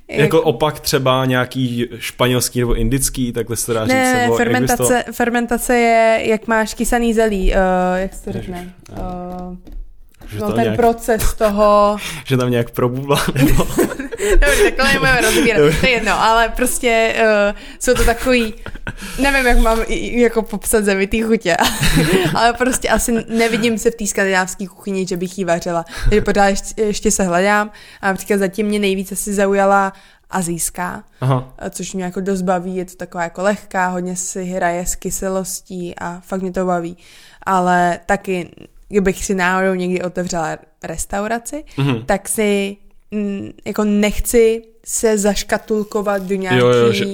[0.08, 3.92] je, jako opak třeba nějaký španělský nebo indický, takhle se dá říct.
[3.92, 7.56] Ne, nebo fermentace, fermentace je, jak máš kysaný zelí, uh,
[7.96, 8.74] jak se to řekne?
[8.90, 9.56] Uh,
[10.32, 11.96] že no ten nějak, proces toho...
[12.24, 13.66] že tam nějak probůvla, nebo...
[14.40, 18.54] Dobře, takhle nebudeme rozbírat, to je jedno, ale prostě uh, jsou to takový,
[19.18, 19.78] nevím, jak mám
[20.10, 21.56] jako popsat zemitý chutě,
[22.34, 25.84] ale prostě asi nevidím se v té skandinávské kuchyni, že bych jí vařila.
[26.04, 29.92] Takže pořád ještě, ještě se hledám a například zatím mě nejvíce si zaujala
[30.30, 31.54] azijská, Aha.
[31.70, 35.94] což mě jako dost baví, je to taková jako lehká, hodně si hraje s kyselostí
[35.98, 36.96] a fakt mě to baví.
[37.46, 38.50] Ale taky
[38.88, 42.04] kdybych si náhodou někdy otevřela restauraci, mm-hmm.
[42.04, 42.76] tak si
[43.12, 47.06] m, mm, jako nechci se zaškatulkovat do nějaký, jo, jo, že...
[47.06, 47.12] uh,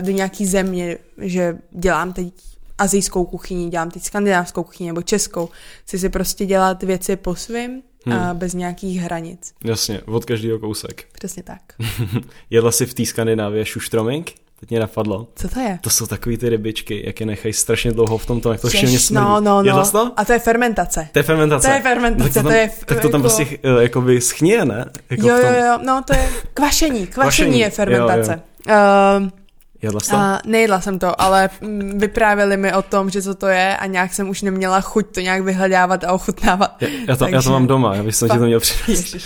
[0.00, 2.32] do nějaký země, že dělám teď
[2.78, 5.48] azijskou kuchyni, dělám teď skandinávskou kuchyni nebo českou.
[5.84, 8.16] Chci si prostě dělat věci po svým hmm.
[8.18, 9.54] a bez nějakých hranic.
[9.64, 11.04] Jasně, od každého kousek.
[11.12, 11.60] Přesně tak.
[12.50, 14.32] Jedla si v té Skandinávě šuštromink?
[14.62, 15.28] Teď mě napadlo.
[15.36, 15.78] Co to je?
[15.80, 18.98] To jsou takový ty rybičky, jak je nechají strašně dlouho v tomto, jak to šíleně
[18.98, 19.24] smrdí.
[19.24, 19.90] no, no, Jedla no.
[19.90, 20.12] to?
[20.16, 21.08] A to je fermentace.
[21.12, 21.68] To je fermentace.
[21.68, 24.20] To je fermentace, tak to, tam, to je tak to tam jako- prostě eh, jakoby
[24.20, 24.84] schnije, ne?
[25.10, 25.54] Jako Jo, tom.
[25.54, 28.32] jo, jo, no to je kvašení, kvašení, Kvašení, je fermentace.
[28.68, 28.74] jo,
[29.22, 29.28] Uh,
[29.82, 30.16] Jedla jsi to?
[30.16, 33.86] a nejedla jsem to, ale mm, vyprávěli mi o tom, že co to je a
[33.86, 36.76] nějak jsem už neměla chuť to nějak vyhledávat a ochutnávat.
[36.80, 39.16] Já, já, to, já to takže- mám doma, já bych jsem ti to měl přinést.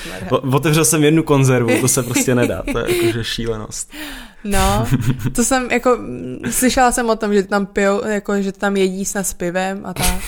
[0.53, 3.91] Otevřel jsem jednu konzervu, to se prostě nedá, to je jakože šílenost.
[4.47, 4.87] No,
[5.35, 5.99] to jsem jako,
[6.51, 9.95] slyšela jsem o tom, že tam pijou, jako, že tam jedí snad s pivem a
[9.95, 10.21] tak.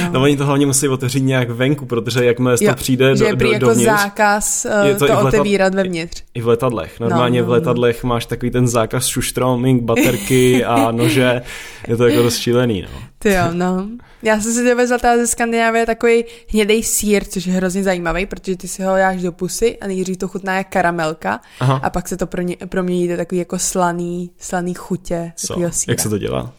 [0.00, 0.10] No.
[0.12, 3.46] No oni to hlavně musí otevřít nějak venku, protože jakmile to přijde že do, do,
[3.52, 6.22] jako dovnitř, zákaz Je to v to letat- otevírat vevnitř.
[6.34, 7.00] i v letadlech.
[7.00, 11.42] Normálně No, no, v letadlech máš takový ten zákaz šuštroming, baterky a nože,
[11.88, 12.88] je to jako dost šílený, no.
[13.18, 13.88] Ty jo, no.
[14.22, 18.56] Já jsem si dovezla teda ze Skandinávie takový hnědej sír, což je hrozně zajímavý, protože
[18.56, 21.80] ty si ho dáš do pusy a nejdřív to chutná jak karamelka Aha.
[21.82, 22.26] a pak se to
[22.68, 25.54] promění do takový jako slaný, slaný chutě Co?
[25.54, 25.70] síra.
[25.92, 26.52] Jak se to dělá?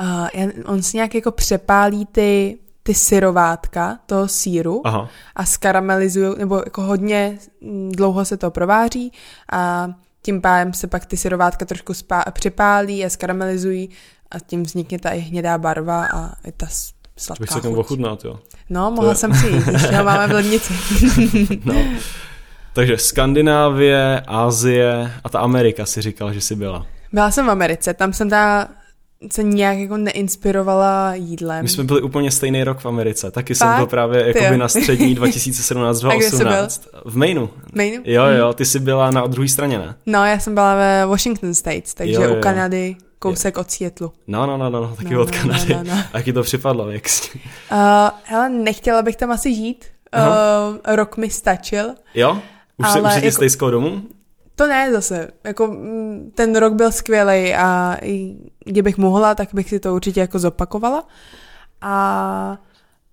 [0.00, 5.08] Uh, on si nějak jako přepálí ty, ty syrovátka toho síru Aha.
[5.36, 9.12] a skaramelizují, nebo jako hodně mm, dlouho se to prováří
[9.52, 9.88] a
[10.22, 13.90] tím pádem se pak ty syrovátka trošku spá- přepálí a skaramelizují
[14.30, 17.60] a tím vznikne ta i hnědá barva a je ta s- To sladká bych se
[17.68, 17.78] chuť.
[17.78, 18.38] ochutnat, jo.
[18.70, 20.74] No, mohla je- jsem přijít, když ho máme v lednici.
[21.64, 21.74] No.
[22.72, 26.86] Takže Skandinávie, Asie a ta Amerika si říkal, že jsi byla.
[27.12, 28.68] Byla jsem v Americe, tam jsem ta
[29.32, 31.62] se nějak jako neinspirovala jídlem.
[31.62, 33.30] My jsme byli úplně stejný rok v Americe.
[33.30, 33.76] Taky jsem Fakt?
[33.76, 34.56] byl právě Ty jakoby jo.
[34.60, 36.80] na střední A kde jsi 2017-2018.
[37.04, 37.50] V Mainu.
[37.74, 38.02] Mainu?
[38.04, 39.94] Jo, jo, ty jsi byla na druhé straně, ne?
[40.06, 42.36] No, já jsem byla ve Washington States, takže Jo, jo, jo.
[42.36, 44.10] u Kanady kousek od Seattleu.
[44.26, 45.74] No, no, no, no, no taky No, od no, Kanady.
[45.74, 46.02] no, no, no.
[46.12, 47.30] A jak ti to připadlo, jak jsi...
[47.72, 47.78] Uh,
[48.24, 49.84] hele, nechtěla bych tam asi žít.
[50.16, 51.86] Uh, rok mi stačil.
[52.14, 52.38] Jo?
[52.76, 53.34] Už, se, už Ale jsi jako- jako...
[53.36, 54.02] stejskou domů?
[54.60, 55.28] To ne zase.
[55.44, 57.96] Jako, mm, ten rok byl skvělý a
[58.64, 61.06] kdybych mohla, tak bych si to určitě jako zopakovala.
[61.80, 62.58] A,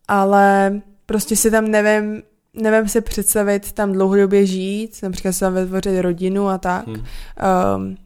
[0.07, 6.01] ale prostě si tam nevím, nevím si představit tam dlouhodobě žít, například si tam vytvořit
[6.01, 6.87] rodinu a tak.
[6.87, 7.03] Hmm.
[7.75, 7.97] Um,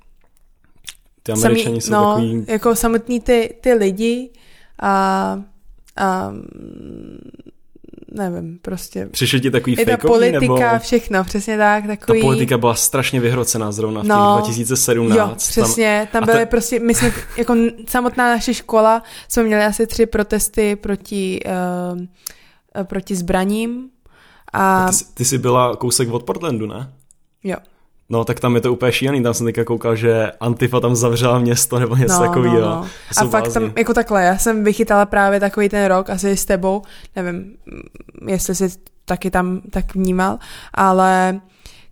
[1.24, 2.46] Ty američani jsou no, takový...
[2.48, 4.30] jako samotný ty, ty lidi
[4.82, 5.42] a,
[5.98, 6.34] a
[8.12, 10.40] nevím, prostě Přišli ti takový je ta politika,
[10.72, 10.80] nebo...
[10.80, 12.22] všechno, přesně tak, Ta takový...
[12.22, 15.18] politika byla strašně vyhrocená zrovna v No, 2017.
[15.18, 17.56] Jo, přesně, tam, a byly te- prostě, my jsme, jako
[17.88, 23.90] samotná naše škola, jsme měli asi tři protesty proti, uh, proti zbraním
[24.54, 26.94] a, A ty, jsi- ty jsi byla kousek od Portlandu, ne?
[27.44, 27.56] jo,
[28.12, 29.24] No, tak tam je to úplně šílený.
[29.24, 32.62] Tam jsem teďka koukal, že Antifa tam zavřela město nebo něco no, takového.
[32.62, 32.88] no, no.
[33.18, 36.82] A fakt tam, jako takhle, já jsem vychytala právě takový ten rok, asi s tebou,
[37.16, 37.54] nevím,
[38.28, 38.70] jestli jsi
[39.06, 40.38] taky tam tak vnímal,
[40.74, 41.42] ale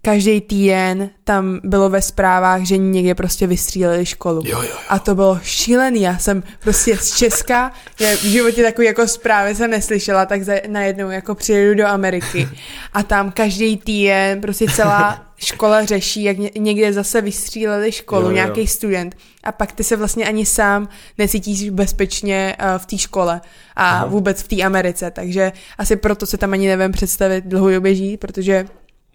[0.02, 4.42] každý týden tam bylo ve zprávách, že někde prostě vystříleli školu.
[4.46, 4.78] Jo, jo, jo.
[4.90, 9.56] A to bylo šílený, já jsem prostě z Česka, já v životě takový jako zprávy
[9.56, 12.50] jsem neslyšela, tak za, najednou jako přijedu do Ameriky
[12.94, 18.68] a tam každý týden prostě celá škola řeší, jak ně, někde zase vystříleli školu, nějaký
[18.68, 23.42] student a pak ty se vlastně ani sám necítíš bezpečně uh, v té škole
[23.76, 24.06] a Aha.
[24.06, 28.66] vůbec v té Americe, takže asi proto se tam ani nevím představit dlouhodobě žít, protože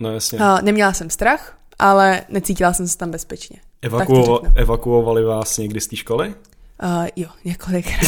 [0.00, 0.38] No jasně.
[0.38, 3.60] uh, neměla jsem strach, ale necítila jsem se tam bezpečně.
[3.82, 4.38] Řeknu.
[4.56, 6.34] evakuovali vás někdy z té školy?
[6.82, 8.00] Uh, jo, několikrát.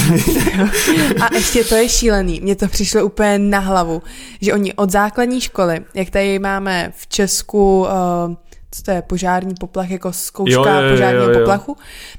[1.21, 2.41] a ještě to je šílený.
[2.41, 4.03] Mně to přišlo úplně na hlavu,
[4.41, 7.89] že oni od základní školy, jak tady máme v Česku, uh,
[8.71, 11.39] co to je, požární poplach, jako zkouška Jo, jo, jo, požárního jo, jo.
[11.39, 11.77] poplachu,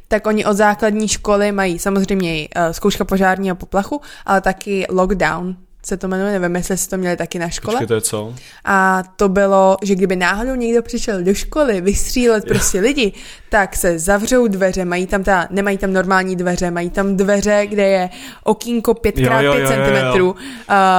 [0.08, 5.56] tak oni od základní školy mají samozřejmě uh, zkouška požárního poplachu, ale taky lockdown
[5.88, 7.76] se to jmenuje, nevím, jestli jste to měli taky na škole.
[7.76, 8.34] Počkej, to je co?
[8.66, 13.14] A to bylo, že kdyby náhodou někdo přišel do školy vystřílet prostě lidi,
[13.50, 17.88] tak se zavřou dveře, mají tam ta, nemají tam normální dveře, mají tam dveře, kde
[17.88, 18.10] je
[18.44, 20.36] okýnko 5x5 Jo, jo, jo, jo, cm, jo.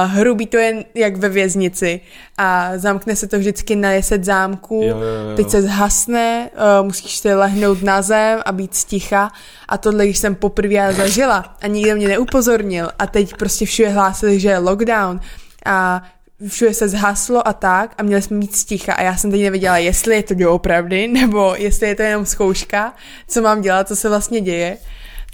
[0.05, 2.01] hrubý to je jak ve věznici
[2.37, 5.35] a zamkne se to vždycky na 10 zámků, Jo, jo, jo.
[5.35, 9.31] teď se zhasne, uh, musíš si lehnout na zem a být sticha
[9.69, 12.89] a tohle, když jsem poprvé zažila a nikdo mě neupozornil.
[12.99, 15.19] A teď prostě všude hlásili, že je lockdown.
[15.65, 16.03] A
[16.47, 18.93] všude se zhaslo a tak a měli jsme mít sticha.
[18.93, 22.93] A já jsem teď nevěděla, jestli je to doopravdy, nebo jestli je to jenom zkouška,
[23.27, 24.77] co mám dělat, co se vlastně děje.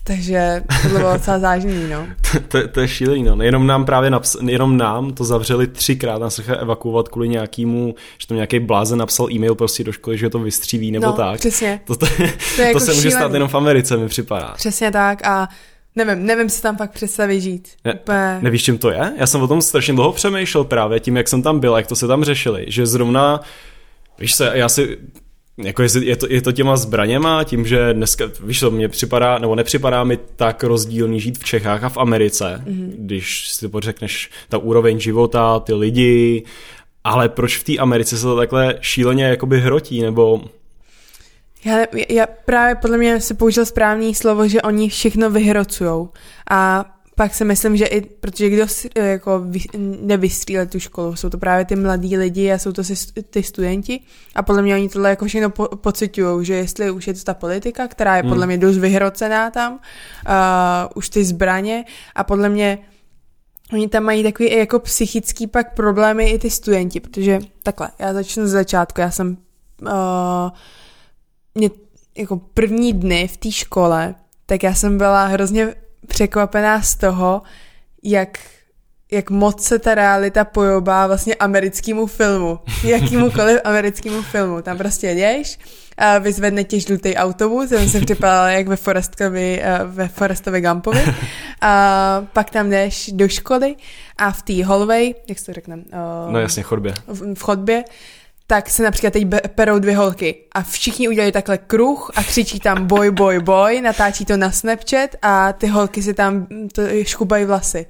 [0.08, 2.08] Takže to bylo docela záživný, no.
[2.48, 3.44] to, to je šílený, no.
[3.44, 8.28] Jenom nám právě naps- jenom nám to zavřeli třikrát, nás se evakuovat kvůli nějakému, že
[8.28, 11.40] tam nějaký blázen napsal e-mail prostě do školy, že to vystříví nebo no, tak.
[11.40, 11.80] přesně.
[11.86, 13.34] To, to, To je to jako se může stát šílený.
[13.36, 14.54] jenom v Americe, mi připadá.
[14.58, 15.48] Přesně tak a
[15.96, 17.70] nevím, nevím si tam fakt představit žít.
[17.86, 18.38] Ne, Úplně...
[18.42, 19.14] nevíš, čím to je?
[19.18, 21.96] Já jsem o tom strašně dlouho přemýšlel právě tím, jak jsem tam byl, jak to
[21.96, 23.40] se tam řešili, že zrovna,
[24.20, 24.98] víš se, já si
[25.58, 29.38] jako je, je, to, je to těma zbraněma, tím, že dneska, víš co, mně připadá,
[29.38, 32.92] nebo nepřipadá mi tak rozdílný žít v Čechách a v Americe, mm-hmm.
[32.98, 36.44] když si to pořekneš, ta úroveň života, ty lidi,
[37.04, 40.42] ale proč v té Americe se to takhle šíleně jakoby hrotí, nebo...
[41.66, 46.10] Já, já právě podle mě se použil správný slovo, že oni všechno vyhrocujou
[46.50, 49.60] a pak si myslím, že i, protože kdo jako vy,
[50.02, 52.94] nevystříle tu školu, jsou to právě ty mladí lidi a jsou to si,
[53.30, 54.00] ty studenti.
[54.36, 57.34] A podle mě oni tohle jako všechno po, pocitují, že jestli už je to ta
[57.34, 58.48] politika, která je podle hmm.
[58.48, 59.80] mě dost vyhrocená tam, uh,
[60.96, 61.86] už ty zbraně.
[62.16, 62.80] A podle mě
[63.74, 68.48] oni tam mají takový jako psychický pak problémy i ty studenti, protože takhle, já začnu
[68.48, 69.38] z začátku, já jsem
[69.82, 69.90] uh,
[71.56, 71.70] mě,
[72.18, 75.76] jako první dny v té škole, tak já jsem byla hrozně
[76.08, 77.42] překvapená z toho,
[78.04, 78.40] jak,
[79.12, 82.60] jak moc se ta realita pojobá vlastně americkému filmu.
[82.84, 84.62] Jakýmukoliv americkému filmu.
[84.62, 85.60] Tam prostě jdeš,
[85.98, 91.04] a vyzvedne tě žlutý autobus, jsem se připadala jak ve Forestovi, ve Forestovi Gumpovi.
[91.62, 93.76] A pak tam jdeš do školy
[94.18, 95.78] a v té hallway, jak se to řekne?
[96.30, 96.94] no jasně, chodbě.
[97.08, 97.84] V, v chodbě,
[98.48, 102.88] tak se například teď perou dvě holky a všichni udělají takhle kruh a křičí tam
[102.88, 107.86] boj, boj, boj, natáčí to na Snapchat a ty holky si tam to škubají vlasy.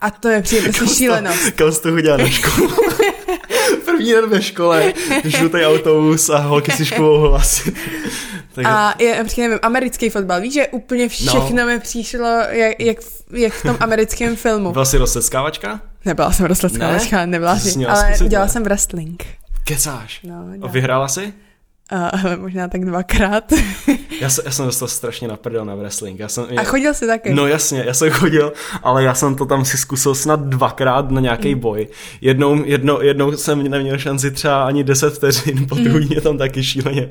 [0.00, 1.50] A to je přijde prostě šílenost.
[1.50, 2.70] Kam jsi to chodila na školu?
[3.84, 4.92] První den ve škole,
[5.24, 7.74] žlutý autobus a holky si škubou hlasy.
[8.54, 8.66] Tak...
[8.66, 11.66] A je, například nevím, americký fotbal, víš, že úplně všechno no.
[11.66, 12.96] mi přišlo jak, jak,
[13.32, 14.72] jak v tom americkém filmu.
[14.72, 15.80] Byla jsi rozseckávačka?
[16.04, 17.26] Nebyla jsem rozseckávačka, ne?
[17.26, 19.39] nebyla jsi, ale dělala jsem wrestling.
[19.64, 20.20] Kecáš?
[20.22, 20.68] No, no.
[20.68, 21.32] Vyhrála jsi?
[21.92, 23.52] Uh, možná tak dvakrát.
[24.20, 26.20] já, se, já jsem dostal strašně na prdel na wrestling.
[26.20, 27.34] Já jsem, A chodil jsi taky?
[27.34, 31.20] No jasně, já jsem chodil, ale já jsem to tam si zkusil snad dvakrát na
[31.20, 31.60] nějaký mm.
[31.60, 31.88] boj.
[32.20, 36.12] Jednou, jednou, jednou jsem neměl šanci třeba ani 10 vteřin, po druhý mm.
[36.12, 37.08] je tam taky šíleně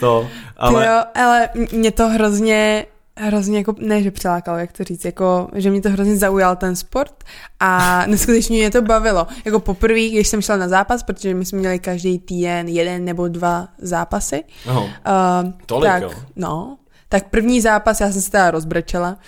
[0.00, 0.28] to.
[0.56, 0.86] Ale...
[0.86, 2.86] jo, ale mě to hrozně
[3.20, 6.76] hrozně jako, ne, že přilákalo, jak to říct, jako, že mě to hrozně zaujal ten
[6.76, 7.24] sport
[7.60, 9.26] a neskutečně mě to bavilo.
[9.44, 13.28] Jako poprvé, když jsem šla na zápas, protože my jsme měli každý týden jeden nebo
[13.28, 14.44] dva zápasy.
[14.66, 14.80] Aha.
[14.80, 16.10] Uh, Tolik, tak, jo.
[16.36, 16.78] No,
[17.08, 19.18] tak první zápas, já jsem se teda rozbrečela.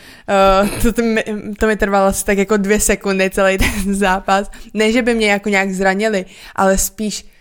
[0.63, 1.25] Uh, to, to, mi,
[1.59, 4.51] to mi trvalo asi tak jako dvě sekundy celý ten zápas.
[4.75, 6.25] Ne, že by mě jako nějak zranili,
[6.55, 7.32] ale spíš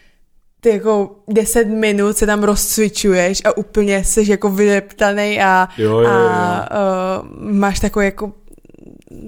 [0.62, 6.00] ty jako 10 minut se tam rozcvičuješ a úplně jsi jako vydeptaný a, jo, jo,
[6.00, 6.10] jo.
[6.10, 8.34] a uh, máš takový jako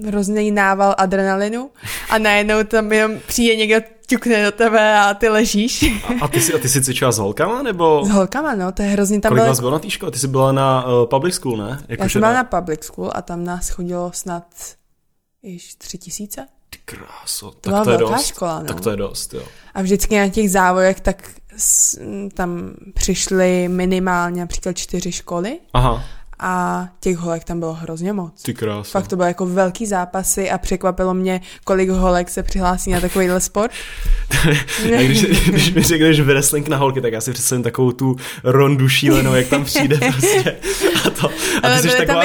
[0.06, 1.70] hrozný nával adrenalinu
[2.10, 5.84] a najednou tam jenom přijde někdo ťukne do tebe a ty ležíš.
[6.04, 8.04] A, a, ty, jsi, a ty jsi cvičila s holkama, nebo?
[8.04, 9.48] S holkama, no, to je hrozně tam Kolik bylo...
[9.48, 10.12] vás bylo na té škole?
[10.12, 11.78] Ty jsi byla na uh, public school, ne?
[11.88, 14.44] Jako Já jsem byla na public school a tam nás chodilo snad
[15.42, 16.46] již tři tisíce.
[16.74, 18.26] Ty kráso, tak to je dost.
[18.26, 18.66] Škola, no.
[18.66, 19.42] Tak to je dost, jo.
[19.74, 22.00] A vždycky na těch závodech tak s,
[22.34, 25.58] tam přišly minimálně například čtyři školy.
[25.72, 26.04] Aha
[26.38, 28.42] a těch holek tam bylo hrozně moc.
[28.42, 28.90] Ty krása.
[28.90, 33.40] Fakt to bylo jako velký zápasy a překvapilo mě, kolik holek se přihlásí na takovýhle
[33.40, 33.70] sport.
[34.98, 38.88] a když, když mi řekneš wrestling na holky, tak já si představím takovou tu rondu
[38.88, 40.56] šílenou, jak tam přijde prostě.
[41.06, 41.30] A, to,
[41.62, 42.24] a ty jsi taková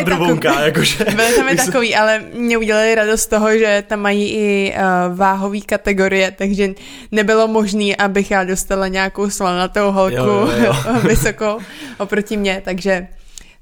[0.61, 1.05] jakože.
[1.15, 5.17] Byly tam i takový, ale mě udělali radost z toho, že tam mají i uh,
[5.17, 6.69] váhové kategorie, takže
[7.11, 10.99] nebylo možné, abych já dostala nějakou slanatou holku jo, jo, jo.
[11.07, 11.59] vysokou
[11.97, 13.07] oproti mě, takže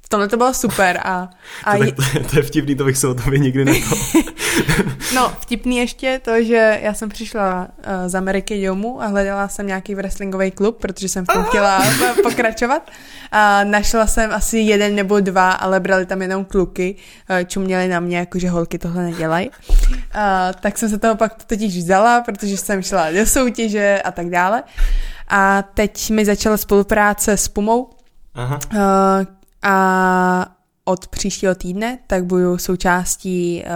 [0.08, 1.30] v tomhle to bylo super a...
[1.64, 3.96] a to, tak, to, je vtipný, to bych se o tobě nikdy neto.
[5.16, 9.68] no, vtipný ještě to, že já jsem přišla uh, z Ameriky domů a hledala jsem
[9.68, 11.84] nějaký wrestlingový klub, protože jsem v tom chtěla
[12.24, 12.92] pokračovat.
[13.32, 16.96] A našla jsem asi jeden nebo dva, ale brali tam jenom kluky,
[17.30, 19.50] uh, čuměli na mě, jako že holky tohle nedělají.
[19.50, 19.56] Uh,
[20.60, 24.64] tak jsem se toho pak totiž vzala, protože jsem šla do soutěže a tak dále.
[25.28, 27.90] A teď mi začala spolupráce s Pumou,
[28.36, 28.60] Aha.
[29.62, 30.54] A
[30.86, 33.72] od příštího týdne tak budu součástí uh,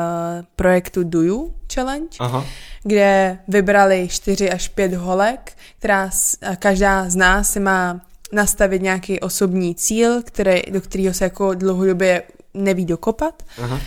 [0.56, 2.46] projektu Do You Challenge, Aha.
[2.84, 6.10] kde vybrali čtyři až pět holek, která
[6.60, 8.02] každá z nás si má
[8.34, 13.44] nastavit nějaký osobní cíl, který, do kterého se jako dlouhodobě neví dokopat.
[13.63, 13.76] Aha.
[13.76, 13.82] Uh,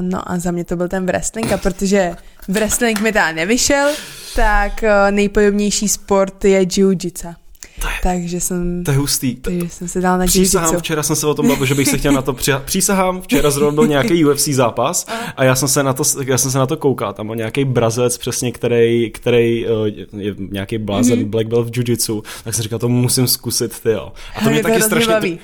[0.00, 2.14] no a za mě to byl ten wrestling a protože
[2.48, 3.90] wrestling mi teda nevyšel,
[4.36, 7.34] tak uh, nejpodobnější sport je jiu-jitsu.
[7.80, 8.84] To je, takže jsem...
[8.84, 9.36] To je hustý.
[9.36, 11.98] Takže jsem se dal na Přísahám, včera jsem se o tom bavil, že bych se
[11.98, 12.52] chtěl na to při...
[12.64, 15.06] Přísahám, včera zrovna byl nějaký UFC zápas
[15.36, 17.12] a já jsem se na to, já jsem se na to koukal.
[17.12, 19.86] Tam byl nějaký brazilec přesně, který, který uh,
[20.20, 21.28] je nějaký blázen mm-hmm.
[21.28, 24.12] black belt v jiu-jitsu, tak jsem říkal, to musím zkusit, ty jo.
[24.36, 25.12] A to mě taky strašně...
[25.12, 25.38] Baví.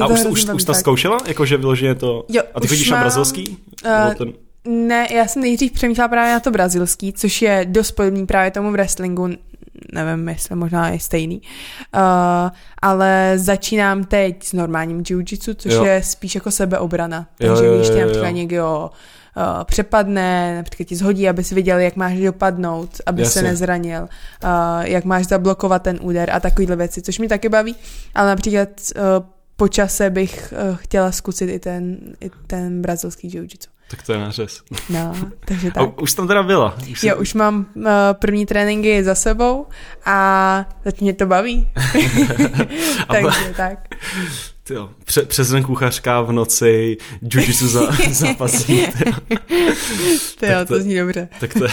[0.00, 1.18] a už, už, už to zkoušela?
[1.26, 2.24] Jakože vyloženě to...
[2.28, 3.56] Jo, a ty chodíš mám, na brazilský?
[3.86, 4.32] Uh, ten...
[4.64, 8.72] Ne, já jsem nejdřív přemýšlela právě na to brazilský, což je dost podobný právě tomu
[8.72, 9.28] wrestlingu
[9.92, 11.42] nevím, jestli možná je stejný.
[11.94, 12.00] Uh,
[12.82, 15.84] ale začínám teď s normálním jiu-jitsu, což jo.
[15.84, 17.26] je spíš jako sebeobrana.
[17.38, 18.90] Takže jo, jo, když tě například někdo
[19.36, 23.40] uh, přepadne, například ti zhodí, aby si viděl, jak máš dopadnout, aby Jasně.
[23.40, 24.48] se nezranil, uh,
[24.80, 27.76] jak máš zablokovat ten úder a takovýhle věci, což mi taky baví,
[28.14, 29.02] ale například uh,
[29.56, 33.68] po čase bych uh, chtěla zkusit i ten, i ten brazilský jiu-jitsu.
[33.90, 34.62] Tak to je nářez.
[34.90, 35.14] No,
[35.44, 35.82] takže tak.
[35.82, 36.76] A už tam teda byla.
[36.90, 39.66] Už jo, už mám uh, první tréninky za sebou
[40.04, 41.70] a teď mě to baví.
[43.08, 43.78] takže tak.
[44.68, 47.80] Tyjo, pře- přes den kuchařka v noci jiu-jitsu za,
[48.10, 48.86] zápasí.
[50.40, 51.28] Tyjo, to, to zní dobře.
[51.40, 51.70] Tak to je,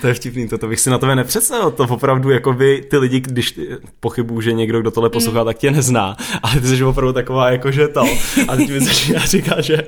[0.00, 1.70] to je vtipný, to, to bych si na tebe nepředstavil.
[1.70, 3.60] To opravdu, jako by ty lidi, když
[4.00, 5.46] pochybuju, že někdo, kdo tohle poslouchá, mm.
[5.46, 6.16] tak tě nezná.
[6.42, 8.04] Ale ty jsi opravdu taková, jako že to.
[8.48, 9.78] A teď mi začíná říkat, že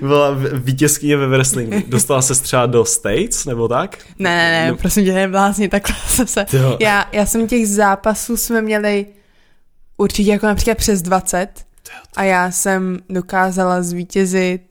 [0.00, 1.82] byla vítězkyně ve wrestlingu.
[1.88, 3.98] Dostala se třeba do States, nebo tak?
[4.18, 4.76] Ne, ne, ne, no.
[4.76, 5.96] prosím tě, neblázni, takhle
[6.26, 6.46] se.
[6.80, 9.06] Já, já jsem těch zápasů jsme měli
[9.96, 11.48] určitě jako například přes 20
[12.16, 14.62] a já jsem dokázala zvítězit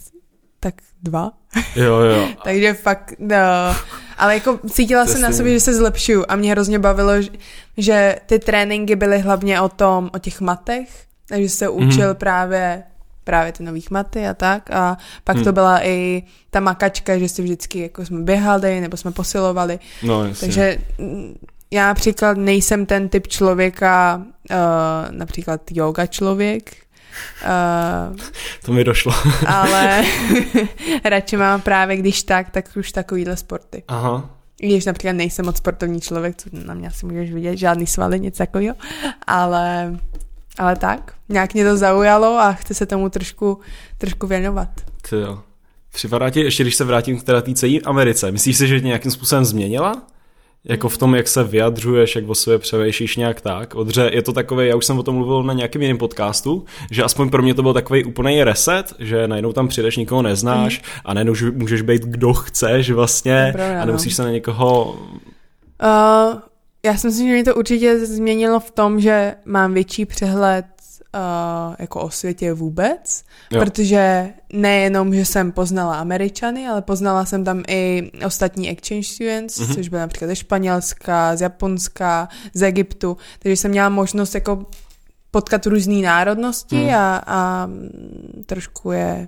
[0.59, 0.73] tak
[1.03, 1.31] dva.
[1.75, 2.27] Jo, jo.
[2.43, 3.37] Takže fakt, no.
[4.17, 7.13] Ale jako cítila jsem na sobě, že se zlepšuju a mě hrozně bavilo,
[7.77, 10.89] že ty tréninky byly hlavně o tom, o těch matech,
[11.27, 11.87] takže se mhm.
[11.87, 12.15] učil mm.
[12.15, 12.83] právě
[13.23, 15.43] právě ty nových maty a tak a pak mm.
[15.43, 19.79] to byla i ta makačka, že si vždycky jako jsme běhali nebo jsme posilovali.
[20.03, 20.47] No, jasně.
[20.47, 20.77] Takže
[21.71, 24.57] já například nejsem ten typ člověka, uh,
[25.11, 26.75] například yoga člověk,
[27.43, 28.17] Uh,
[28.65, 29.13] to mi došlo.
[29.47, 30.03] ale
[31.03, 33.83] radši mám právě, když tak, tak už takovýhle sporty.
[33.87, 34.29] Aha.
[34.57, 38.37] Když například nejsem moc sportovní člověk, co na mě asi můžeš vidět, žádný svaly, nic
[38.37, 38.75] takového,
[39.27, 39.97] ale,
[40.57, 43.59] ale tak, nějak mě to zaujalo a chci se tomu trošku,
[43.97, 44.69] trošku věnovat.
[45.09, 45.39] Ty jo.
[45.93, 49.11] Připadá ti, ještě když se vrátím k té celé Americe, myslíš si, že tě nějakým
[49.11, 50.07] způsobem změnila?
[50.65, 53.75] Jako v tom, jak se vyjadřuješ, jak o sobě převejšíš nějak tak.
[53.75, 57.03] Odře, je to takové, já už jsem o tom mluvil na nějakém jiném podcastu, že
[57.03, 60.85] aspoň pro mě to byl takový úplný reset, že najednou tam přijdeš, nikoho neznáš mm.
[61.05, 64.99] a najednou můžeš být kdo chceš vlastně Pravda, a nemusíš se na někoho...
[65.83, 66.39] Uh,
[66.85, 70.65] já si myslím, že mě to určitě změnilo v tom, že mám větší přehled
[71.15, 73.61] uh, jako o světě vůbec, jo.
[73.61, 79.75] protože nejenom, že jsem poznala Američany, ale poznala jsem tam i ostatní exchange students, mm-hmm.
[79.75, 84.65] což byly například ze Španělska, z Japonska, z Egyptu, takže jsem měla možnost jako
[85.31, 86.93] potkat různé národnosti mm.
[86.95, 87.69] a, a
[88.45, 89.27] trošku je,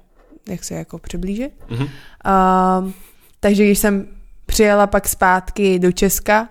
[0.50, 1.52] jak se jako přiblížit.
[1.70, 1.90] Mm-hmm.
[2.84, 2.92] Uh,
[3.40, 4.08] takže když jsem
[4.46, 6.50] přijela pak zpátky do Česka,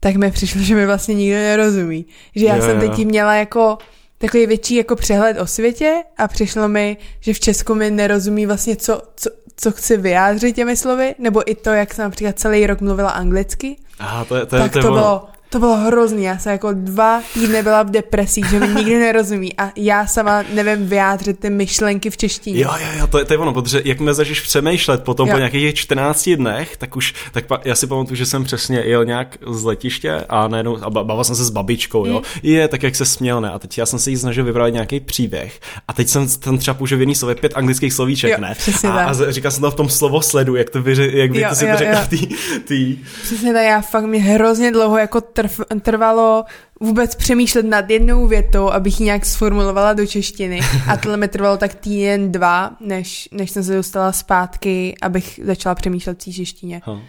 [0.00, 2.06] tak mi přišlo, že mi vlastně nikdo nerozumí.
[2.34, 3.78] Že já jo, jsem teď měla jako
[4.18, 8.76] takový větší jako přehled o světě a přišlo mi, že v Česku mi nerozumí vlastně,
[8.76, 12.80] co, co, co chci vyjádřit těmi slovy, nebo i to, jak jsem například celý rok
[12.80, 13.76] mluvila anglicky.
[13.98, 16.72] Aha, to, je, to, je, tak to, to bylo to bylo hrozný, já jsem jako
[16.72, 21.50] dva týdny byla v depresích, že mi nikdy nerozumí a já sama nevím vyjádřit ty
[21.50, 22.60] myšlenky v češtině.
[22.60, 25.34] Jo, jo, jo, to je, to je ono, protože jak mě začneš přemýšlet potom jo.
[25.34, 29.04] po nějakých 14 dnech, tak už, tak pa, já si pamatuju, že jsem přesně jel
[29.04, 32.40] nějak z letiště a najednou, a bavil jsem se s babičkou, jo, mm.
[32.42, 35.00] je, tak jak se směl, ne, a teď já jsem se jí snažil vyprávět nějaký
[35.00, 38.56] příběh a teď jsem tam třeba použil v jedný slově pět anglických slovíček, jo, ne,
[38.88, 41.48] a, a, říkal jsem to v tom slovo sledu, jak to, vyři, jak by jo,
[41.48, 42.26] to si jo, to řekla tý,
[42.64, 42.98] tý.
[43.22, 45.43] Přesně tak, já fakt mi hrozně dlouho jako trv,
[45.80, 46.44] trvalo trvalo
[46.80, 50.60] vůbec přemýšlet nad jednou větou, abych ji nějak sformulovala do češtiny.
[50.88, 55.74] A tohle mi trvalo tak týden, dva, než, než jsem se dostala zpátky, abych začala
[55.74, 56.80] přemýšlet v češtině.
[56.84, 57.00] Ha.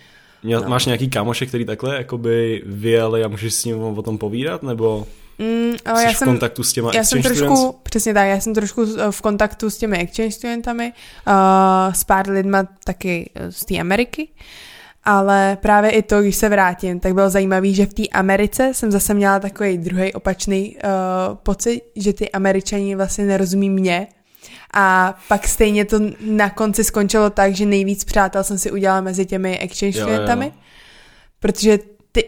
[0.43, 0.69] Měl, no.
[0.69, 5.07] Máš nějaký kámoše, který takhle jakoby vyjeli a můžeš s ním o tom povídat, nebo
[5.39, 7.75] mm, ale já v jsem, kontaktu s těma já jsem trošku, students?
[7.83, 10.93] Přesně tak, já jsem trošku v kontaktu s těmi exchange studentami,
[11.27, 14.27] uh, s pár lidma taky z té Ameriky.
[14.27, 14.74] Uh,
[15.05, 18.91] ale právě i to, když se vrátím, tak bylo zajímavé, že v té Americe jsem
[18.91, 24.07] zase měla takový druhý opačný uh, pocit, že ty Američani vlastně nerozumí mě.
[24.73, 29.25] A pak stejně to na konci skončilo tak, že nejvíc přátel jsem si udělala mezi
[29.25, 30.51] těmi exchange studentami,
[31.39, 31.79] protože
[32.11, 32.23] ty,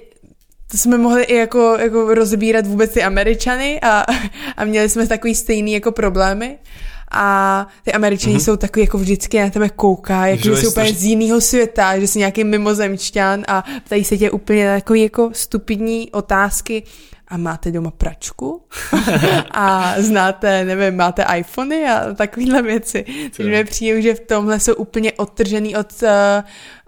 [0.71, 4.05] to jsme mohli i jako, jako rozbírat vůbec ty Američany a,
[4.57, 6.57] a měli jsme takový stejný jako problémy
[7.12, 8.43] a ty američani mm-hmm.
[8.43, 12.08] jsou takový jako vždycky na tebe kouká, jako že jsi úplně z jiného světa, že
[12.08, 16.84] jsi nějaký mimozemšťan a ptají se tě úplně takový jako stupidní otázky
[17.28, 18.61] a máte doma pračku
[19.51, 23.05] a znáte, nevím, máte iPhony a takovéhle věci.
[23.38, 26.09] Takže mi přijde, že v tomhle jsou úplně odtržený od uh,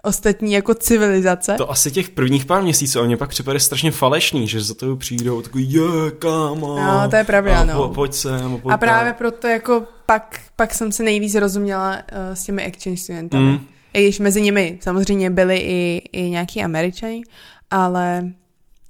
[0.02, 1.54] ostatní jako civilizace.
[1.56, 4.96] To asi těch prvních pár měsíců, a mě pak připadá strašně falešný, že za to
[4.96, 6.76] přijdou takový, je, kámo.
[6.76, 7.88] No, to je pravda, a, no.
[7.88, 8.58] Po, pojď sem.
[8.62, 13.00] Pojď a právě proto jako pak, pak jsem se nejvíc rozuměla uh, s těmi exchange
[13.00, 13.44] studentami.
[13.44, 13.58] Mm.
[13.94, 17.22] I když mezi nimi samozřejmě byli i, i nějaký američani,
[17.70, 18.30] ale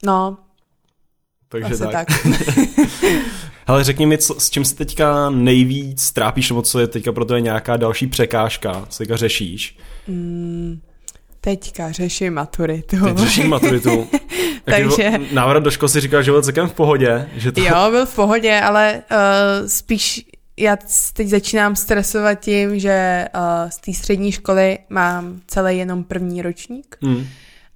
[0.05, 0.39] No,
[1.51, 1.93] takže asi tak.
[1.93, 2.09] tak.
[3.67, 7.25] Ale řekni mi, co, s čím se teďka nejvíc trápíš, nebo co je teďka pro
[7.25, 9.79] to je nějaká další překážka, co teďka řešíš?
[10.09, 10.81] Mm,
[11.41, 12.97] teďka řeším maturitu.
[13.05, 14.09] Teď řeším maturitu.
[14.65, 15.13] Takže...
[15.33, 17.29] Návrat do školy si říkal, že byl celkem v pohodě.
[17.37, 17.61] Že to...
[17.61, 20.25] Jo, byl v pohodě, ale uh, spíš
[20.57, 20.77] já
[21.13, 26.97] teď začínám stresovat tím, že uh, z té střední školy mám celý jenom první ročník.
[27.03, 27.27] Hmm.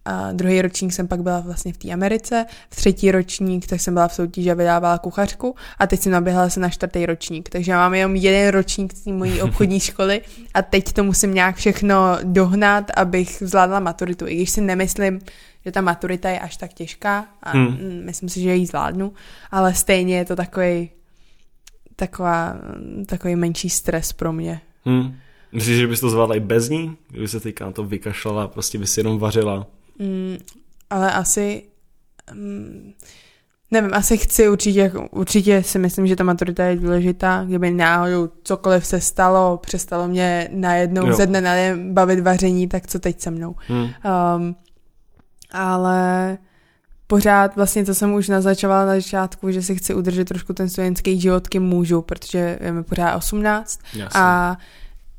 [0.05, 3.95] A druhý ročník jsem pak byla vlastně v té Americe, v třetí ročník tak jsem
[3.95, 7.49] byla v soutěži a vydávala kuchařku a teď jsem naběhla se na čtvrtý ročník.
[7.49, 10.21] Takže já mám jenom jeden ročník z té mojí obchodní školy
[10.55, 14.27] a teď to musím nějak všechno dohnat, abych zvládla maturitu.
[14.27, 15.21] I když si nemyslím,
[15.65, 18.03] že ta maturita je až tak těžká a hmm.
[18.05, 19.13] myslím si, že ji zvládnu,
[19.51, 20.91] ale stejně je to takový
[21.97, 22.57] taková,
[23.07, 24.61] takový menší stres pro mě.
[24.85, 25.17] Hmm.
[25.53, 26.97] Myslíš, že bys to zvládla i bez ní?
[27.11, 29.67] Kdyby se teďka na to vykašlala, prostě by si jenom vařila?
[29.99, 30.37] Mm,
[30.91, 31.63] ale asi...
[32.35, 32.93] Mm,
[33.71, 37.45] nevím, asi chci určitě, určitě si myslím, že ta maturita je důležitá.
[37.45, 41.15] Kdyby náhodou cokoliv se stalo, přestalo mě najednou jo.
[41.15, 43.55] ze dne na den bavit vaření, tak co teď se mnou.
[43.69, 43.89] Hmm.
[44.37, 44.57] Um,
[45.53, 46.39] ale
[47.07, 51.21] pořád vlastně to jsem už naznačovala na začátku, že si chci udržet trošku ten studentský
[51.21, 54.21] život, kým můžu, protože je mi pořád 18 Jasně.
[54.21, 54.57] a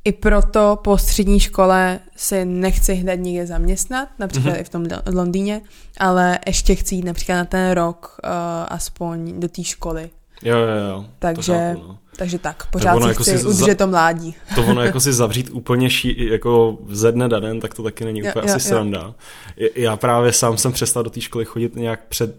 [0.06, 4.62] i proto po střední škole si nechci hned někde zaměstnat, například mm-hmm.
[4.62, 5.62] i v tom Londýně,
[5.98, 8.30] ale ještě chci jít například na ten rok uh,
[8.68, 10.10] aspoň do té školy.
[10.44, 11.06] Jo, jo, jo.
[11.20, 11.98] Takže chápu, no.
[12.18, 14.36] Takže tak, pořád tak si jako chci si udržet za, to mládí.
[14.56, 18.06] To ono jako si zavřít úplně ší, jako ze dne na den, tak to taky
[18.06, 19.14] není úplně jo, asi jo, sranda.
[19.58, 19.70] Jo.
[19.76, 22.36] Já právě sám jsem přestal do té školy chodit nějak před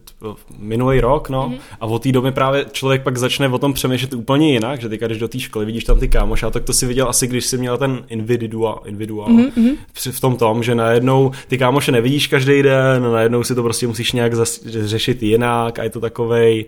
[0.58, 1.58] minulý rok, no, mm-hmm.
[1.80, 4.98] a od té doby právě člověk pak začne o tom přemýšlet úplně jinak, že ty
[4.98, 7.46] když do té školy vidíš tam ty kámoš, a tak to si viděl asi, když
[7.46, 9.76] jsi měl ten individual, individual mm-hmm.
[10.10, 14.12] v tom tom, že najednou ty kámoše nevidíš každý den, najednou si to prostě musíš
[14.12, 16.66] nějak zas, řešit jinak a je to takovej,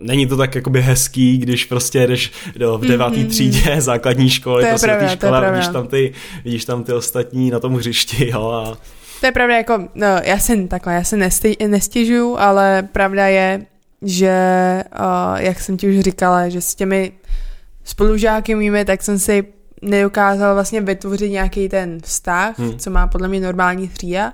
[0.00, 3.28] není to tak jakoby hezký, když prostě jdeš do, v devátý mm-hmm.
[3.28, 6.12] třídě základní školy, to, to pravda, škola, to vidíš tam, ty,
[6.44, 8.78] vidíš tam ty ostatní na tom hřišti, jo, a...
[9.20, 13.66] To je pravda, jako, no, já si takhle, já se nesty, nestěžuju, ale pravda je,
[14.02, 14.34] že,
[14.98, 17.12] uh, jak jsem ti už říkala, že s těmi
[17.84, 19.44] spolužáky mými, tak jsem si
[19.82, 22.78] nedokázal vlastně vytvořit nějaký ten vztah, hmm.
[22.78, 24.32] co má podle mě normální třída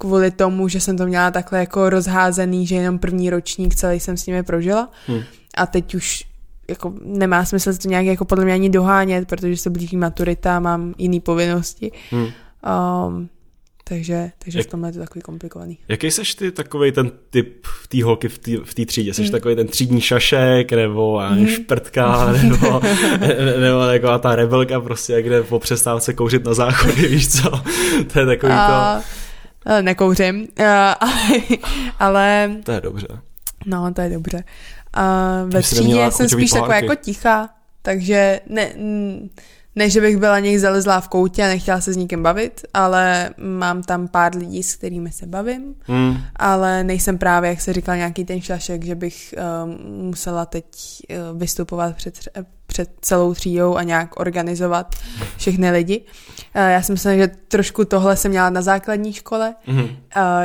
[0.00, 4.16] kvůli tomu, že jsem to měla takhle jako rozházený, že jenom první ročník celý jsem
[4.16, 4.90] s nimi prožila.
[5.06, 5.22] Hmm.
[5.56, 6.24] A teď už
[6.70, 10.94] jako nemá smysl to nějak jako podle mě ani dohánět, protože se blíží maturita, mám
[10.98, 11.92] jiné povinnosti.
[12.10, 12.26] Hmm.
[12.26, 13.28] Um,
[13.84, 15.78] takže, takže Jak, v tomhle je to takový komplikovaný.
[15.88, 18.28] Jaký seš ty takový ten typ v té holky
[18.64, 19.14] v té třídě?
[19.14, 19.30] Jsi hmm.
[19.30, 21.46] takový ten třídní šašek, nebo hmm.
[21.46, 22.80] šprtka, nebo,
[23.60, 27.50] nebo taková ta rebelka prostě, jak jde po přestávce kouřit na záchodě, víš co?
[28.12, 29.00] To je takový A...
[29.64, 30.96] to nekouřím, ale,
[31.98, 32.56] ale...
[32.64, 33.06] To je dobře.
[33.66, 34.44] No, to je dobře.
[34.96, 37.48] Uh, ve třídě jsem spíš taková jako ticha,
[37.82, 38.72] takže ne,
[39.76, 43.30] ne, že bych byla někde zalezlá v koutě a nechtěla se s nikým bavit, ale
[43.38, 46.16] mám tam pár lidí, s kterými se bavím, hmm.
[46.36, 49.34] ale nejsem právě, jak se říkal, nějaký ten šašek, že bych
[49.64, 50.66] um, musela teď
[51.10, 52.28] uh, vystupovat před,
[52.66, 54.94] před celou třídou a nějak organizovat
[55.36, 56.00] všechny lidi.
[56.56, 59.82] Uh, já si myslím, že trošku tohle jsem měla na základní škole, hmm.
[59.82, 59.88] uh,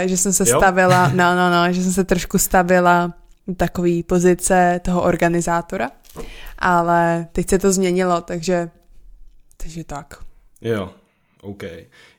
[0.05, 0.57] že jsem se jo?
[0.57, 3.13] stavila, no, no, no, že jsem se trošku stavila
[3.57, 5.91] takový pozice toho organizátora,
[6.59, 8.69] ale teď se to změnilo, takže
[9.57, 10.13] takže tak.
[10.61, 10.89] Jo,
[11.41, 11.63] OK.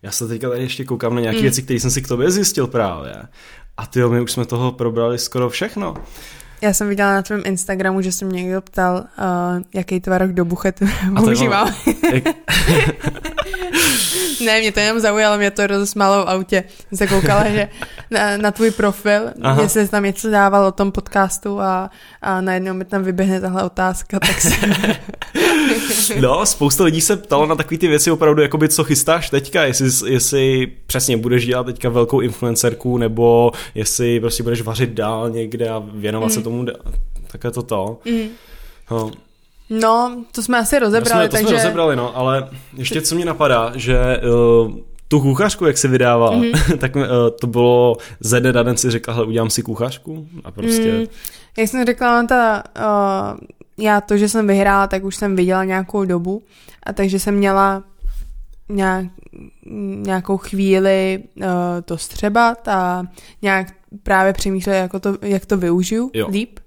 [0.02, 1.42] Já se teďka tady ještě koukám na nějaké mm.
[1.42, 3.22] věci, které jsem si k tobě zjistil právě.
[3.76, 5.94] A ty my už jsme toho probrali skoro všechno.
[6.66, 9.02] Já jsem viděla na tvém Instagramu, že jsem někdo ptal, uh,
[9.74, 10.80] jaký tvarok do buchet
[11.16, 11.74] používám.
[12.12, 12.24] Jak...
[14.44, 16.64] ne, mě to jenom zaujalo, mě to rozesmálo v autě.
[16.88, 17.68] Jsem se koukala, že
[18.10, 19.54] na, na tvůj profil, Aha.
[19.54, 21.90] mě se tam něco dával o tom podcastu a,
[22.22, 24.50] a najednou mi tam vyběhne tahle otázka, tak se...
[26.20, 30.12] no, spousta lidí se ptalo na takové ty věci opravdu, jakoby co chystáš teďka, jestli,
[30.12, 35.82] jestli přesně budeš dělat teďka velkou influencerku, nebo jestli prostě budeš vařit dál někde a
[35.94, 36.32] věnovat mm.
[36.32, 36.66] se tomu,
[37.26, 37.98] tak je to to.
[38.04, 38.28] Mm.
[38.90, 39.10] No.
[39.70, 41.48] No, to jsme asi rozebrali, jsme, to takže...
[41.48, 44.20] jsme rozebrali, no, ale ještě co mě napadá, že
[44.64, 44.76] uh,
[45.08, 46.78] tu kuchařku, jak se vydával, mm-hmm.
[46.78, 47.02] tak uh,
[47.40, 50.92] to bylo ze dne na den si řekla, hele, udělám si kuchařku a prostě...
[50.92, 51.06] Mm,
[51.58, 53.38] jak jsem řekla, ta, uh,
[53.78, 56.42] já to, že jsem vyhrála, tak už jsem viděla nějakou dobu
[56.82, 57.84] a takže jsem měla
[58.68, 59.06] nějak,
[59.96, 61.44] nějakou chvíli uh,
[61.84, 63.06] to střebat a
[63.42, 66.28] nějak právě přemýšlet, jako to, jak to využiju jo.
[66.30, 66.58] líp.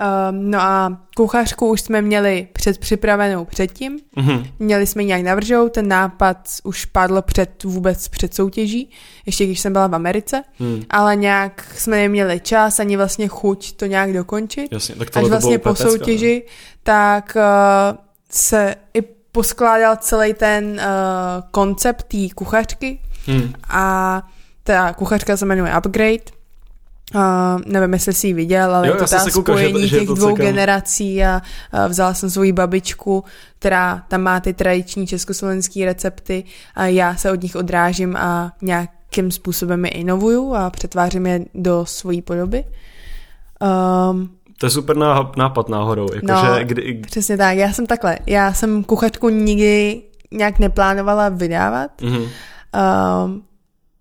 [0.00, 3.98] Um, no a kuchařku už jsme měli předpřipravenou předtím.
[4.16, 4.46] Mm-hmm.
[4.58, 8.90] Měli jsme nějak navržou, ten nápad už padl před vůbec před soutěží,
[9.26, 10.82] ještě když jsem byla v Americe, mm.
[10.90, 14.72] ale nějak jsme neměli čas ani vlastně chuť to nějak dokončit.
[14.72, 16.52] Jasně, tak Až vlastně po pecka, soutěži, ne?
[16.82, 17.98] tak uh,
[18.30, 20.80] se i poskládal celý ten uh,
[21.50, 23.52] koncept té kuchařky mm.
[23.68, 24.22] a
[24.62, 26.39] ta kuchařka se jmenuje Upgrade
[27.14, 27.20] Uh,
[27.66, 30.34] nevím, jestli jsi ji viděl, ale jo, je to ta spojení že, těch že dvou
[30.34, 31.40] generací a
[31.74, 33.24] uh, vzala jsem svoji babičku,
[33.58, 36.44] která tam má ty tradiční československé recepty
[36.74, 41.86] a já se od nich odrážím a nějakým způsobem je inovuju a přetvářím je do
[41.86, 42.64] svojí podoby.
[44.10, 44.96] Um, to je super
[45.36, 46.06] nápad náhodou.
[46.14, 46.94] Jako no, že kdy...
[47.06, 47.56] přesně tak.
[47.56, 48.18] Já jsem takhle.
[48.26, 51.90] Já jsem kuchařku nikdy nějak neplánovala vydávat.
[52.00, 52.28] Mm-hmm.
[53.24, 53.42] Um,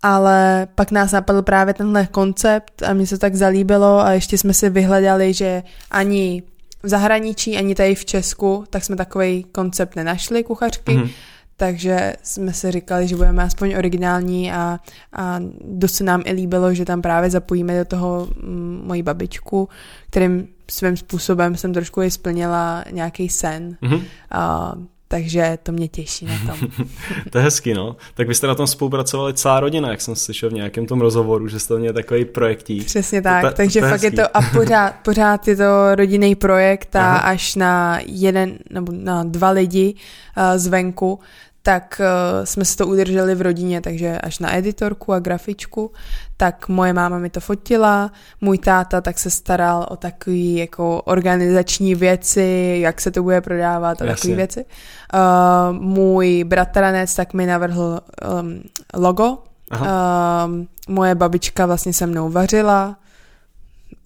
[0.01, 4.53] ale pak nás napadl právě tenhle koncept a mně se tak zalíbilo a ještě jsme
[4.53, 6.43] si vyhledali, že ani
[6.83, 11.09] v zahraničí, ani tady v Česku, tak jsme takový koncept nenašli kuchařky, mm-hmm.
[11.57, 14.79] takže jsme si říkali, že budeme aspoň originální a,
[15.13, 19.69] a dost se nám i líbilo, že tam právě zapojíme do toho mm, moji babičku,
[20.09, 23.77] kterým svým způsobem jsem trošku i splnila nějaký sen.
[23.81, 24.03] Mm-hmm.
[24.31, 24.73] A,
[25.11, 26.69] takže to mě těší na tom.
[27.29, 27.95] to je hezky, no.
[28.13, 31.47] Tak vy jste na tom spolupracovali celá rodina, jak jsem slyšel v nějakém tom rozhovoru,
[31.47, 32.85] že jste měli takový projektík.
[32.85, 34.05] Přesně tak, to, to, takže to fakt hezký.
[34.05, 37.17] je to a pořád, pořád je to rodinný projekt a Aha.
[37.17, 39.93] až na jeden nebo na dva lidi
[40.37, 41.19] uh, zvenku,
[41.63, 45.91] tak uh, jsme si to udrželi v rodině, takže až na editorku a grafičku,
[46.37, 51.95] tak moje máma mi to fotila, můj táta tak se staral o takové jako organizační
[51.95, 54.65] věci, jak se to bude prodávat a takové věci.
[55.13, 57.99] Uh, můj bratranec tak mi navrhl
[58.41, 58.61] um,
[58.93, 59.37] logo,
[59.81, 62.97] Uh, moje babička vlastně se mnou vařila,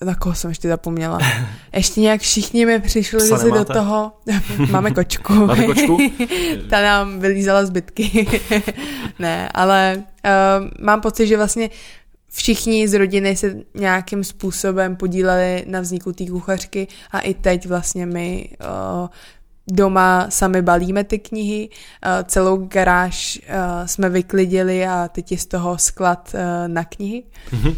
[0.04, 1.20] na koho jsem ještě zapomněla.
[1.76, 4.12] Ještě nějak všichni mi přišli, že si do toho...
[4.72, 5.34] Máme kočku.
[5.34, 5.98] Máte kočku?
[6.70, 8.28] Ta nám vylízala zbytky.
[9.20, 11.70] ne, ale uh, mám pocit, že vlastně
[12.32, 18.06] všichni z rodiny se nějakým způsobem podíleli na vzniku té kuchařky a i teď vlastně
[18.06, 18.50] my
[19.02, 19.08] uh,
[19.68, 25.46] doma sami balíme ty knihy, uh, celou garáž uh, jsme vyklidili a teď je z
[25.46, 27.24] toho sklad uh, na knihy.
[27.52, 27.76] Mm-hmm.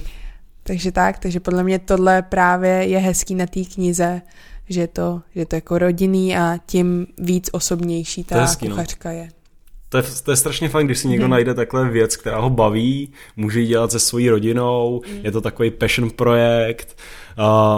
[0.67, 4.21] Takže tak, takže podle mě tohle právě je hezký na té knize,
[4.69, 8.75] že to, že to jako rodinný a tím víc osobnější ta hezký, no.
[8.75, 9.15] kuchařka no.
[9.15, 9.29] je.
[9.95, 11.31] To je, to je strašně fajn, když si někdo hmm.
[11.31, 15.19] najde takhle věc, která ho baví, může ji dělat se svojí rodinou, hmm.
[15.23, 16.97] je to takový passion projekt,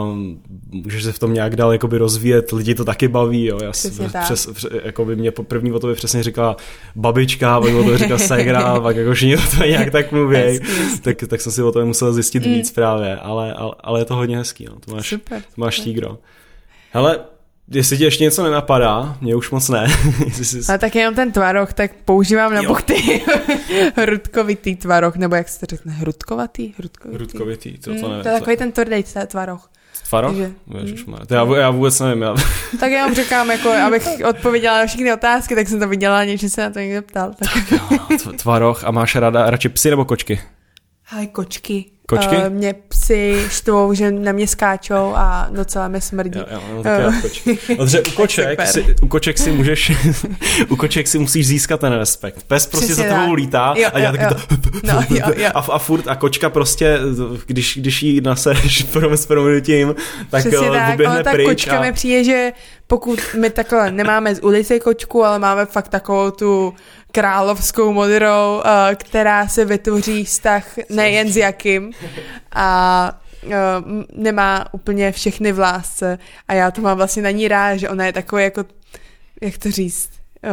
[0.02, 3.72] um, můžeš se v tom nějak dál jakoby rozvíjet, lidi to taky baví, jo, já
[3.72, 6.56] přes, přes, jakoby mě první o tobě přesně říkala
[6.96, 10.60] babička, pak o to říkala segra, pak jako všichni o to nějak tak mluví,
[11.02, 12.54] tak, tak jsem si o tom musel zjistit mm.
[12.54, 15.42] víc právě, ale, ale, ale je to hodně hezký, no, to máš, Super.
[15.42, 16.18] to máš tígro.
[16.92, 17.20] Hele,
[17.72, 19.88] Jestli ti ještě něco nenapadá, mě už moc ne.
[20.34, 20.60] jsi...
[20.70, 23.22] Ale tak jenom ten tvaroh, tak používám na buchty
[23.96, 26.74] hrudkovitý tvaroh, nebo jak se to řekne, hrudkovatý?
[26.78, 28.24] Hrudkovitý, hrudkovitý to, to mm, nevím.
[28.24, 29.70] To je takový ten tvrdý tvaroh.
[30.10, 30.32] Tvaroh?
[30.32, 30.54] Takže,
[31.08, 31.18] mm.
[31.28, 32.22] to já, já vůbec nevím.
[32.22, 32.36] Já...
[32.80, 36.50] tak já vám říkám, jako, abych odpověděla na všechny otázky, tak jsem to viděla, že
[36.50, 37.34] se na to někdo ptal.
[37.40, 37.54] Tak.
[37.54, 40.40] tak jo, tvaroh a máš ráda radši psy nebo kočky?
[41.10, 41.86] Hele, kočky.
[42.08, 42.36] Kočky?
[42.36, 46.40] Uh, mě psy štvou, že na mě skáčou a docela mě smrdí.
[46.40, 47.22] Já, já mám uh.
[47.22, 47.60] kočky.
[47.78, 49.92] Protože u koček, si, u koček si můžeš,
[50.70, 52.44] u koček si musíš získat ten respekt.
[52.48, 54.42] Pes prostě Přesně za tebou lítá jo, a dělá taky to
[54.94, 55.50] no, jo, jo.
[55.54, 57.00] A, a furt a kočka prostě,
[57.46, 59.96] když, když jí naseš s proměnutím,
[60.30, 61.82] tak Přesně tak, ale ta kočka a...
[61.82, 62.52] mi přijde, že
[62.88, 66.74] pokud my takhle nemáme z ulice kočku, ale máme fakt takovou tu
[67.12, 68.64] královskou modrou, uh,
[68.96, 71.92] která se vytvoří vztah nejen s jakým
[72.52, 73.12] a
[73.46, 73.52] uh,
[74.14, 78.06] nemá úplně všechny v lásce a já to mám vlastně na ní rád, že ona
[78.06, 78.66] je takový jako,
[79.42, 80.10] jak to říct,
[80.44, 80.52] Uh,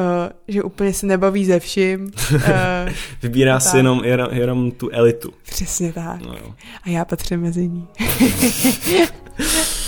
[0.48, 2.10] že úplně se nebaví ze vším.
[2.34, 2.40] Uh,
[3.22, 5.32] Vybírá si jenom, jenom, jenom tu elitu.
[5.42, 6.20] Přesně tak.
[6.20, 6.54] No jo.
[6.84, 7.88] A já patřím mezi ní.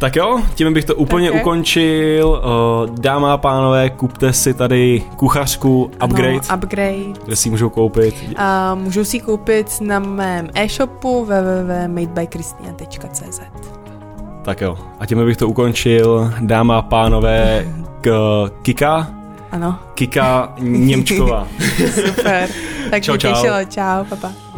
[0.00, 1.40] Tak jo, tím bych to úplně okay.
[1.40, 2.42] ukončil.
[3.00, 6.40] Dáma a pánové, kupte si tady kuchařku Upgrade.
[6.48, 7.20] Ano, upgrade.
[7.24, 8.14] Kde si můžou koupit?
[8.28, 8.34] Uh,
[8.74, 13.40] můžou si koupit na mém e-shopu www.madebykristina.cz
[14.44, 16.32] Tak jo, a tím bych to ukončil.
[16.40, 17.66] Dáma a pánové,
[18.00, 18.10] k
[18.62, 19.10] Kika.
[19.52, 19.78] Ano.
[19.94, 21.46] Kika Němčková.
[22.06, 22.48] Super.
[22.90, 23.32] Tak čau, čau.
[23.32, 23.56] těšilo.
[23.68, 24.49] Čau, papa.